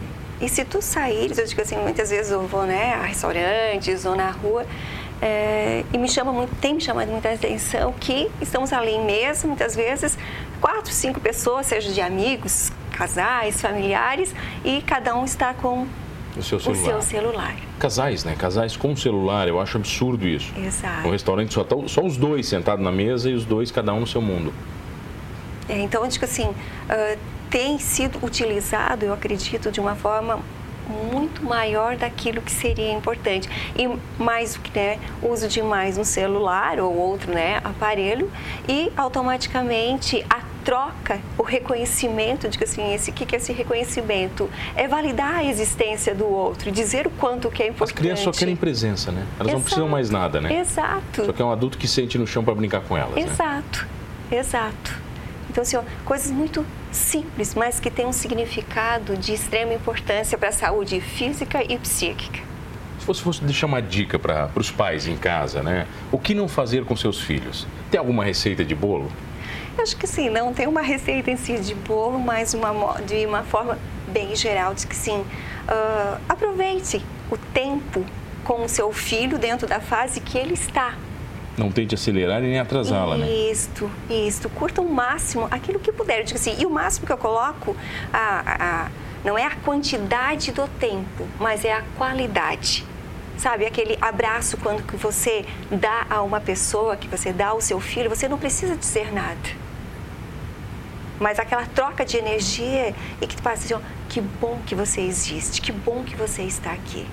E 0.41 0.49
se 0.49 0.65
tu 0.65 0.81
saíres, 0.81 1.37
eu 1.39 1.47
digo 1.47 1.61
assim, 1.61 1.77
muitas 1.77 2.11
vezes 2.11 2.33
eu 2.33 2.47
vou 2.47 2.65
né, 2.65 2.95
a 2.95 3.03
restaurantes 3.03 4.05
ou 4.05 4.17
na 4.17 4.31
rua, 4.31 4.67
é, 5.21 5.85
e 5.93 5.99
me 5.99 6.09
chama 6.09 6.33
muito, 6.33 6.55
tem 6.61 6.75
me 6.75 6.81
chamado 6.81 7.11
muita 7.11 7.33
atenção 7.33 7.93
que 7.93 8.31
estamos 8.41 8.73
ali 8.73 8.99
mesmo, 8.99 9.49
muitas 9.49 9.75
vezes, 9.75 10.19
quatro, 10.61 10.93
cinco 10.93 11.21
pessoas, 11.21 11.67
seja 11.67 11.93
de 11.93 12.01
amigos, 12.01 12.71
casais, 12.93 13.61
familiares, 13.61 14.35
e 14.65 14.83
cada 14.83 15.15
um 15.17 15.25
está 15.25 15.55
com 15.55 15.87
o 16.37 16.43
seu 16.43 16.61
celular. 16.61 16.81
O 16.81 16.85
seu 16.85 17.03
celular. 17.03 17.57
Casais, 17.79 18.25
né? 18.25 18.37
Casais 18.39 18.77
com 18.77 18.95
celular, 18.95 19.49
eu 19.49 19.59
acho 19.59 19.79
absurdo 19.79 20.27
isso. 20.27 20.53
Exato. 20.59 21.09
Um 21.09 21.11
restaurante 21.11 21.55
só, 21.55 21.65
tá, 21.65 21.77
só 21.87 22.05
os 22.05 22.17
dois 22.17 22.47
sentados 22.47 22.85
na 22.85 22.93
mesa 22.93 23.31
e 23.31 23.35
os 23.35 23.45
dois, 23.45 23.71
cada 23.71 23.93
um 23.95 24.01
no 24.01 24.07
seu 24.07 24.21
mundo. 24.21 24.53
É, 25.69 25.81
então, 25.81 26.05
eu 26.05 26.11
digo 26.11 26.25
assim, 26.25 26.45
uh, 26.47 27.19
tem 27.51 27.79
sido 27.79 28.19
utilizado, 28.23 29.05
eu 29.05 29.15
acredito, 29.15 29.71
de 29.71 29.81
uma 29.81 29.95
forma 29.95 30.39
muito 30.89 31.45
maior 31.45 31.97
daquilo 31.97 32.41
que 32.41 32.53
seria 32.53 32.93
importante. 32.93 33.49
E 33.77 33.89
mais 34.23 34.57
o 34.57 34.61
que, 34.61 34.77
né, 34.79 34.99
uso 35.23 35.49
de 35.49 35.63
mais 35.63 35.99
um 35.99 36.05
celular 36.05 36.79
ou 36.81 36.97
outro, 36.97 37.33
né, 37.33 37.61
aparelho 37.65 38.31
e 38.69 38.91
automaticamente 38.97 40.25
a 40.29 40.41
troca, 40.65 41.21
o 41.39 41.45
reconhecimento, 41.45 42.49
digo 42.49 42.65
assim, 42.65 42.93
esse 42.93 43.13
que, 43.13 43.25
que 43.25 43.37
é 43.37 43.39
esse 43.39 43.53
reconhecimento? 43.53 44.51
É 44.75 44.89
validar 44.89 45.37
a 45.37 45.45
existência 45.45 46.13
do 46.13 46.27
outro, 46.27 46.73
dizer 46.73 47.07
o 47.07 47.11
quanto 47.11 47.49
que 47.51 47.63
é 47.63 47.69
importante. 47.69 47.95
As 47.95 48.01
crianças 48.01 48.25
só 48.25 48.33
querem 48.33 48.57
presença, 48.57 49.13
né? 49.13 49.25
Elas 49.39 49.53
Exato. 49.53 49.53
não 49.53 49.61
precisam 49.61 49.89
mais 49.89 50.11
nada, 50.11 50.41
né? 50.41 50.59
Exato. 50.59 51.25
Só 51.25 51.33
que 51.33 51.41
é 51.41 51.45
um 51.45 51.53
adulto 51.53 51.79
que 51.79 51.87
sente 51.87 52.19
no 52.19 52.27
chão 52.27 52.43
para 52.43 52.55
brincar 52.55 52.81
com 52.81 52.97
elas. 52.97 53.17
Exato, 53.17 53.87
né? 54.29 54.39
exato. 54.39 55.06
Então, 55.57 55.63
assim, 55.63 55.79
ó, 55.79 55.83
coisas 56.05 56.31
muito 56.31 56.67
simples, 56.93 57.55
mas 57.55 57.81
que 57.81 57.91
têm 57.91 58.05
um 58.05 58.13
significado 58.13 59.17
de 59.17 59.33
extrema 59.33 59.73
importância 59.73 60.37
para 60.37 60.51
a 60.51 60.53
saúde 60.53 61.01
física 61.01 61.65
e 61.67 61.79
psíquica. 61.79 62.41
Se 62.99 63.07
você 63.07 63.23
fosse 63.23 63.43
deixar 63.43 63.65
uma 63.65 63.81
dica 63.81 64.19
para 64.19 64.51
os 64.55 64.71
pais 64.71 65.07
em 65.07 65.17
casa, 65.17 65.63
né? 65.63 65.87
O 66.13 66.19
que 66.19 66.35
não 66.35 66.47
fazer 66.47 66.85
com 66.85 66.95
seus 66.95 67.23
filhos? 67.23 67.67
Tem 67.91 67.99
alguma 67.99 68.23
receita 68.23 68.63
de 68.63 68.75
bolo? 68.75 69.11
Eu 69.79 69.83
acho 69.83 69.97
que 69.97 70.07
sim, 70.07 70.29
não 70.29 70.53
tem 70.53 70.67
uma 70.67 70.83
receita 70.83 71.31
em 71.31 71.39
si 71.39 71.57
de 71.57 71.75
bolo, 71.75 72.19
mas 72.19 72.53
uma, 72.53 73.01
de 73.01 73.25
uma 73.25 73.43
forma 73.43 73.79
bem 74.09 74.37
geral, 74.37 74.75
de 74.75 74.87
que 74.87 74.95
sim, 74.95 75.21
uh, 75.21 76.21
aproveite 76.29 77.03
o 77.31 77.39
tempo 77.39 78.05
com 78.45 78.63
o 78.63 78.69
seu 78.69 78.93
filho 78.93 79.39
dentro 79.39 79.67
da 79.67 79.81
fase 79.81 80.21
que 80.21 80.37
ele 80.37 80.53
está. 80.53 80.95
Não 81.57 81.71
tente 81.71 81.95
acelerar 81.95 82.43
e 82.43 82.49
nem 82.49 82.59
atrasá-la, 82.59 83.17
né? 83.17 83.27
Isto, 83.27 83.91
isto. 84.11 84.49
Curta 84.51 84.83
o 84.83 84.93
máximo 84.93 85.49
aquilo 85.51 85.79
que 85.79 85.91
puder. 85.91 86.21
Eu 86.21 86.25
digo 86.25 86.39
assim, 86.39 86.55
e 86.59 86.67
o 86.67 86.71
máximo 86.71 87.07
que 87.07 87.13
eu 87.13 87.17
coloco 87.17 87.75
a, 88.13 88.85
a, 88.85 88.91
não 89.25 89.39
é 89.39 89.45
a 89.45 89.57
quantidade 89.57 90.53
do 90.53 90.69
tempo, 90.69 91.27
mas 91.41 91.65
é 91.65 91.73
a 91.73 91.83
qualidade. 91.97 92.85
Sabe, 93.39 93.67
aquele 93.67 93.99
abraço 94.01 94.57
quando 94.57 94.83
que 94.83 94.97
você 94.97 95.45
dá 95.71 96.07
a 96.09 96.23
uma 96.23 96.41
pessoa, 96.41 96.97
que 96.97 97.09
você 97.09 97.33
dá 97.33 97.49
ao 97.49 97.61
seu 97.61 97.81
filho, 97.81 98.09
você 98.09 98.29
não 98.29 98.39
precisa 98.39 98.77
dizer 98.77 99.13
nada. 99.13 99.67
Mas 101.19 101.39
aquela 101.39 101.67
troca 101.67 102.05
de 102.05 102.17
energia 102.17 102.95
e 103.21 103.27
que 103.27 103.37
tu 103.37 103.43
faz 103.43 103.65
assim, 103.65 103.75
ó, 103.75 103.81
que 104.09 104.21
bom 104.21 104.59
que 104.67 104.75
você 104.75 105.01
existe, 105.01 105.61
que 105.61 105.73
bom 105.73 106.03
que 106.03 106.15
você 106.15 106.43
está 106.43 106.73
aqui. 106.73 107.07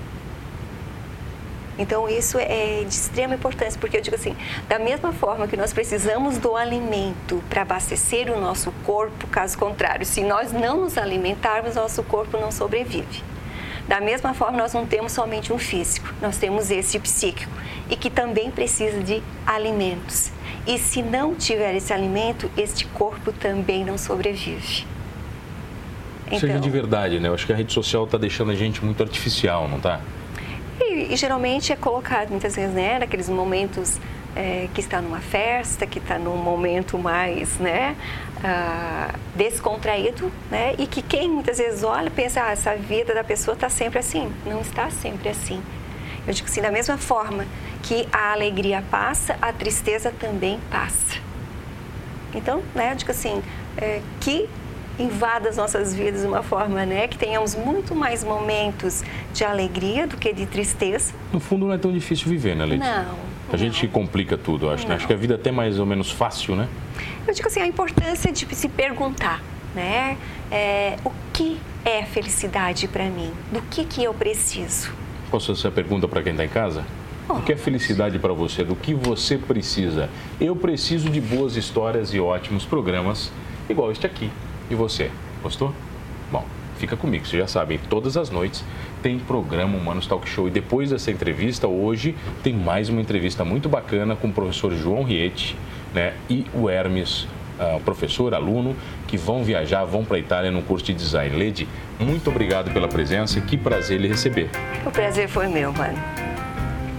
Então, 1.77 2.07
isso 2.07 2.37
é 2.37 2.83
de 2.87 2.93
extrema 2.93 3.35
importância, 3.35 3.79
porque 3.79 3.97
eu 3.97 4.01
digo 4.01 4.15
assim: 4.15 4.35
da 4.67 4.77
mesma 4.77 5.11
forma 5.11 5.47
que 5.47 5.57
nós 5.57 5.73
precisamos 5.73 6.37
do 6.37 6.55
alimento 6.55 7.43
para 7.49 7.63
abastecer 7.63 8.31
o 8.31 8.39
nosso 8.39 8.71
corpo, 8.83 9.27
caso 9.27 9.57
contrário, 9.57 10.05
se 10.05 10.21
nós 10.21 10.51
não 10.51 10.81
nos 10.81 10.97
alimentarmos, 10.97 11.75
nosso 11.75 12.03
corpo 12.03 12.37
não 12.37 12.51
sobrevive. 12.51 13.23
Da 13.87 13.99
mesma 13.99 14.33
forma, 14.33 14.57
nós 14.57 14.73
não 14.73 14.85
temos 14.85 15.11
somente 15.11 15.51
um 15.51 15.57
físico, 15.57 16.07
nós 16.21 16.37
temos 16.37 16.71
esse 16.71 16.97
psíquico 16.99 17.51
e 17.89 17.95
que 17.95 18.09
também 18.09 18.49
precisa 18.49 19.01
de 19.01 19.21
alimentos. 19.45 20.31
E 20.65 20.77
se 20.77 21.01
não 21.01 21.35
tiver 21.35 21.75
esse 21.75 21.91
alimento, 21.91 22.49
este 22.55 22.85
corpo 22.87 23.33
também 23.33 23.83
não 23.83 23.97
sobrevive. 23.97 24.85
Então, 26.27 26.39
Seja 26.39 26.59
de 26.59 26.69
verdade, 26.69 27.19
né? 27.19 27.27
Eu 27.27 27.33
acho 27.33 27.45
que 27.45 27.51
a 27.51 27.55
rede 27.55 27.73
social 27.73 28.05
está 28.05 28.17
deixando 28.17 28.51
a 28.51 28.55
gente 28.55 28.83
muito 28.83 29.03
artificial, 29.03 29.67
não 29.67 29.77
está? 29.77 29.99
E, 30.93 31.15
geralmente 31.15 31.73
é 31.73 31.75
colocado 31.75 32.29
muitas 32.29 32.55
vezes, 32.55 32.73
né, 32.73 32.99
naqueles 32.99 33.27
momentos 33.29 33.99
é, 34.35 34.67
que 34.73 34.81
está 34.81 35.01
numa 35.01 35.19
festa, 35.19 35.85
que 35.85 35.99
está 35.99 36.17
num 36.17 36.37
momento 36.37 36.97
mais, 36.97 37.57
né, 37.57 37.95
ah, 38.43 39.13
descontraído, 39.35 40.31
né, 40.51 40.75
e 40.77 40.85
que 40.85 41.01
quem 41.01 41.29
muitas 41.29 41.57
vezes 41.57 41.83
olha 41.83 42.11
pensa, 42.11 42.43
ah, 42.43 42.51
essa 42.51 42.75
vida 42.75 43.13
da 43.13 43.23
pessoa 43.23 43.55
está 43.55 43.69
sempre 43.69 43.99
assim. 43.99 44.31
Não 44.45 44.61
está 44.61 44.89
sempre 44.89 45.29
assim. 45.29 45.61
Eu 46.27 46.33
digo 46.33 46.47
assim, 46.47 46.61
da 46.61 46.71
mesma 46.71 46.97
forma 46.97 47.45
que 47.81 48.07
a 48.11 48.31
alegria 48.31 48.83
passa, 48.89 49.37
a 49.41 49.51
tristeza 49.51 50.13
também 50.17 50.59
passa. 50.71 51.21
Então, 52.33 52.63
né, 52.73 52.91
eu 52.91 52.95
digo 52.95 53.11
assim, 53.11 53.41
é, 53.77 54.01
que 54.19 54.49
invada 54.99 55.49
as 55.49 55.57
nossas 55.57 55.93
vidas 55.93 56.21
de 56.21 56.27
uma 56.27 56.43
forma, 56.43 56.85
né, 56.85 57.07
que 57.07 57.17
tenhamos 57.17 57.55
muito 57.55 57.95
mais 57.95 58.23
momentos 58.23 59.03
de 59.33 59.43
alegria 59.43 60.05
do 60.05 60.17
que 60.17 60.31
de 60.33 60.45
tristeza. 60.45 61.13
No 61.31 61.39
fundo 61.39 61.65
não 61.65 61.73
é 61.73 61.77
tão 61.77 61.91
difícil 61.91 62.27
viver, 62.27 62.55
né, 62.55 62.65
Leite? 62.65 62.83
Não. 62.83 63.15
A 63.51 63.57
gente 63.57 63.87
complica 63.87 64.37
tudo, 64.37 64.69
acho. 64.69 64.87
Né? 64.87 64.95
Acho 64.95 65.05
que 65.05 65.13
a 65.13 65.17
vida 65.17 65.33
é 65.33 65.37
até 65.37 65.51
mais 65.51 65.79
ou 65.79 65.85
menos 65.85 66.11
fácil, 66.11 66.55
né? 66.55 66.67
Eu 67.27 67.33
digo 67.33 67.47
assim, 67.47 67.61
a 67.61 67.67
importância 67.67 68.31
de 68.31 68.47
se 68.55 68.69
perguntar, 68.69 69.41
né, 69.75 70.17
é, 70.51 70.97
o 71.03 71.11
que 71.31 71.59
é 71.85 72.03
felicidade 72.03 72.87
para 72.87 73.05
mim? 73.05 73.31
Do 73.51 73.61
que 73.63 73.85
que 73.85 74.03
eu 74.03 74.13
preciso? 74.13 74.91
Posso 75.29 75.47
fazer 75.47 75.59
essa 75.59 75.71
pergunta 75.71 76.07
para 76.07 76.21
quem 76.21 76.31
está 76.31 76.45
em 76.45 76.49
casa? 76.49 76.83
O 77.29 77.41
que 77.41 77.53
é 77.53 77.55
felicidade 77.55 78.19
para 78.19 78.33
você? 78.33 78.63
Do 78.63 78.75
que 78.75 78.93
você 78.93 79.37
precisa? 79.37 80.09
Eu 80.39 80.55
preciso 80.55 81.09
de 81.09 81.21
boas 81.21 81.55
histórias 81.55 82.13
e 82.13 82.19
ótimos 82.19 82.65
programas, 82.65 83.31
igual 83.69 83.91
este 83.91 84.05
aqui. 84.05 84.29
E 84.69 84.75
você, 84.75 85.11
gostou? 85.41 85.73
Bom, 86.31 86.45
fica 86.77 86.95
comigo, 86.95 87.25
vocês 87.25 87.41
já 87.41 87.47
sabem, 87.47 87.79
todas 87.89 88.17
as 88.17 88.29
noites 88.29 88.63
tem 89.03 89.19
programa 89.19 89.77
Humanos 89.77 90.07
Talk 90.07 90.27
Show. 90.27 90.47
E 90.47 90.51
depois 90.51 90.89
dessa 90.89 91.11
entrevista, 91.11 91.67
hoje, 91.67 92.15
tem 92.41 92.53
mais 92.53 92.87
uma 92.89 93.01
entrevista 93.01 93.43
muito 93.43 93.67
bacana 93.67 94.15
com 94.15 94.29
o 94.29 94.31
professor 94.31 94.73
João 94.73 95.03
Riete 95.03 95.57
né, 95.93 96.13
e 96.29 96.45
o 96.53 96.69
Hermes, 96.69 97.27
uh, 97.59 97.79
professor, 97.81 98.33
aluno, 98.33 98.75
que 99.05 99.17
vão 99.17 99.43
viajar, 99.43 99.83
vão 99.83 100.05
para 100.05 100.15
a 100.15 100.19
Itália 100.19 100.49
no 100.49 100.61
curso 100.61 100.85
de 100.85 100.93
design. 100.93 101.37
Lady, 101.37 101.67
muito 101.99 102.29
obrigado 102.29 102.71
pela 102.71 102.87
presença 102.87 103.39
e 103.39 103.41
que 103.41 103.57
prazer 103.57 103.99
lhe 103.99 104.07
receber. 104.07 104.49
O 104.85 104.91
prazer 104.91 105.27
foi 105.27 105.47
meu, 105.47 105.73
mano. 105.73 105.99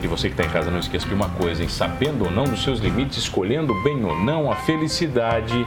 E 0.02 0.06
você 0.06 0.28
que 0.28 0.34
está 0.34 0.44
em 0.44 0.50
casa, 0.50 0.70
não 0.70 0.78
esqueça 0.78 1.08
de 1.08 1.14
uma 1.14 1.30
coisa, 1.30 1.62
hein? 1.62 1.68
Sabendo 1.70 2.26
ou 2.26 2.30
não 2.30 2.44
dos 2.44 2.62
seus 2.62 2.78
limites, 2.78 3.16
escolhendo 3.16 3.74
bem 3.82 4.04
ou 4.04 4.14
não 4.14 4.52
a 4.52 4.56
felicidade, 4.56 5.66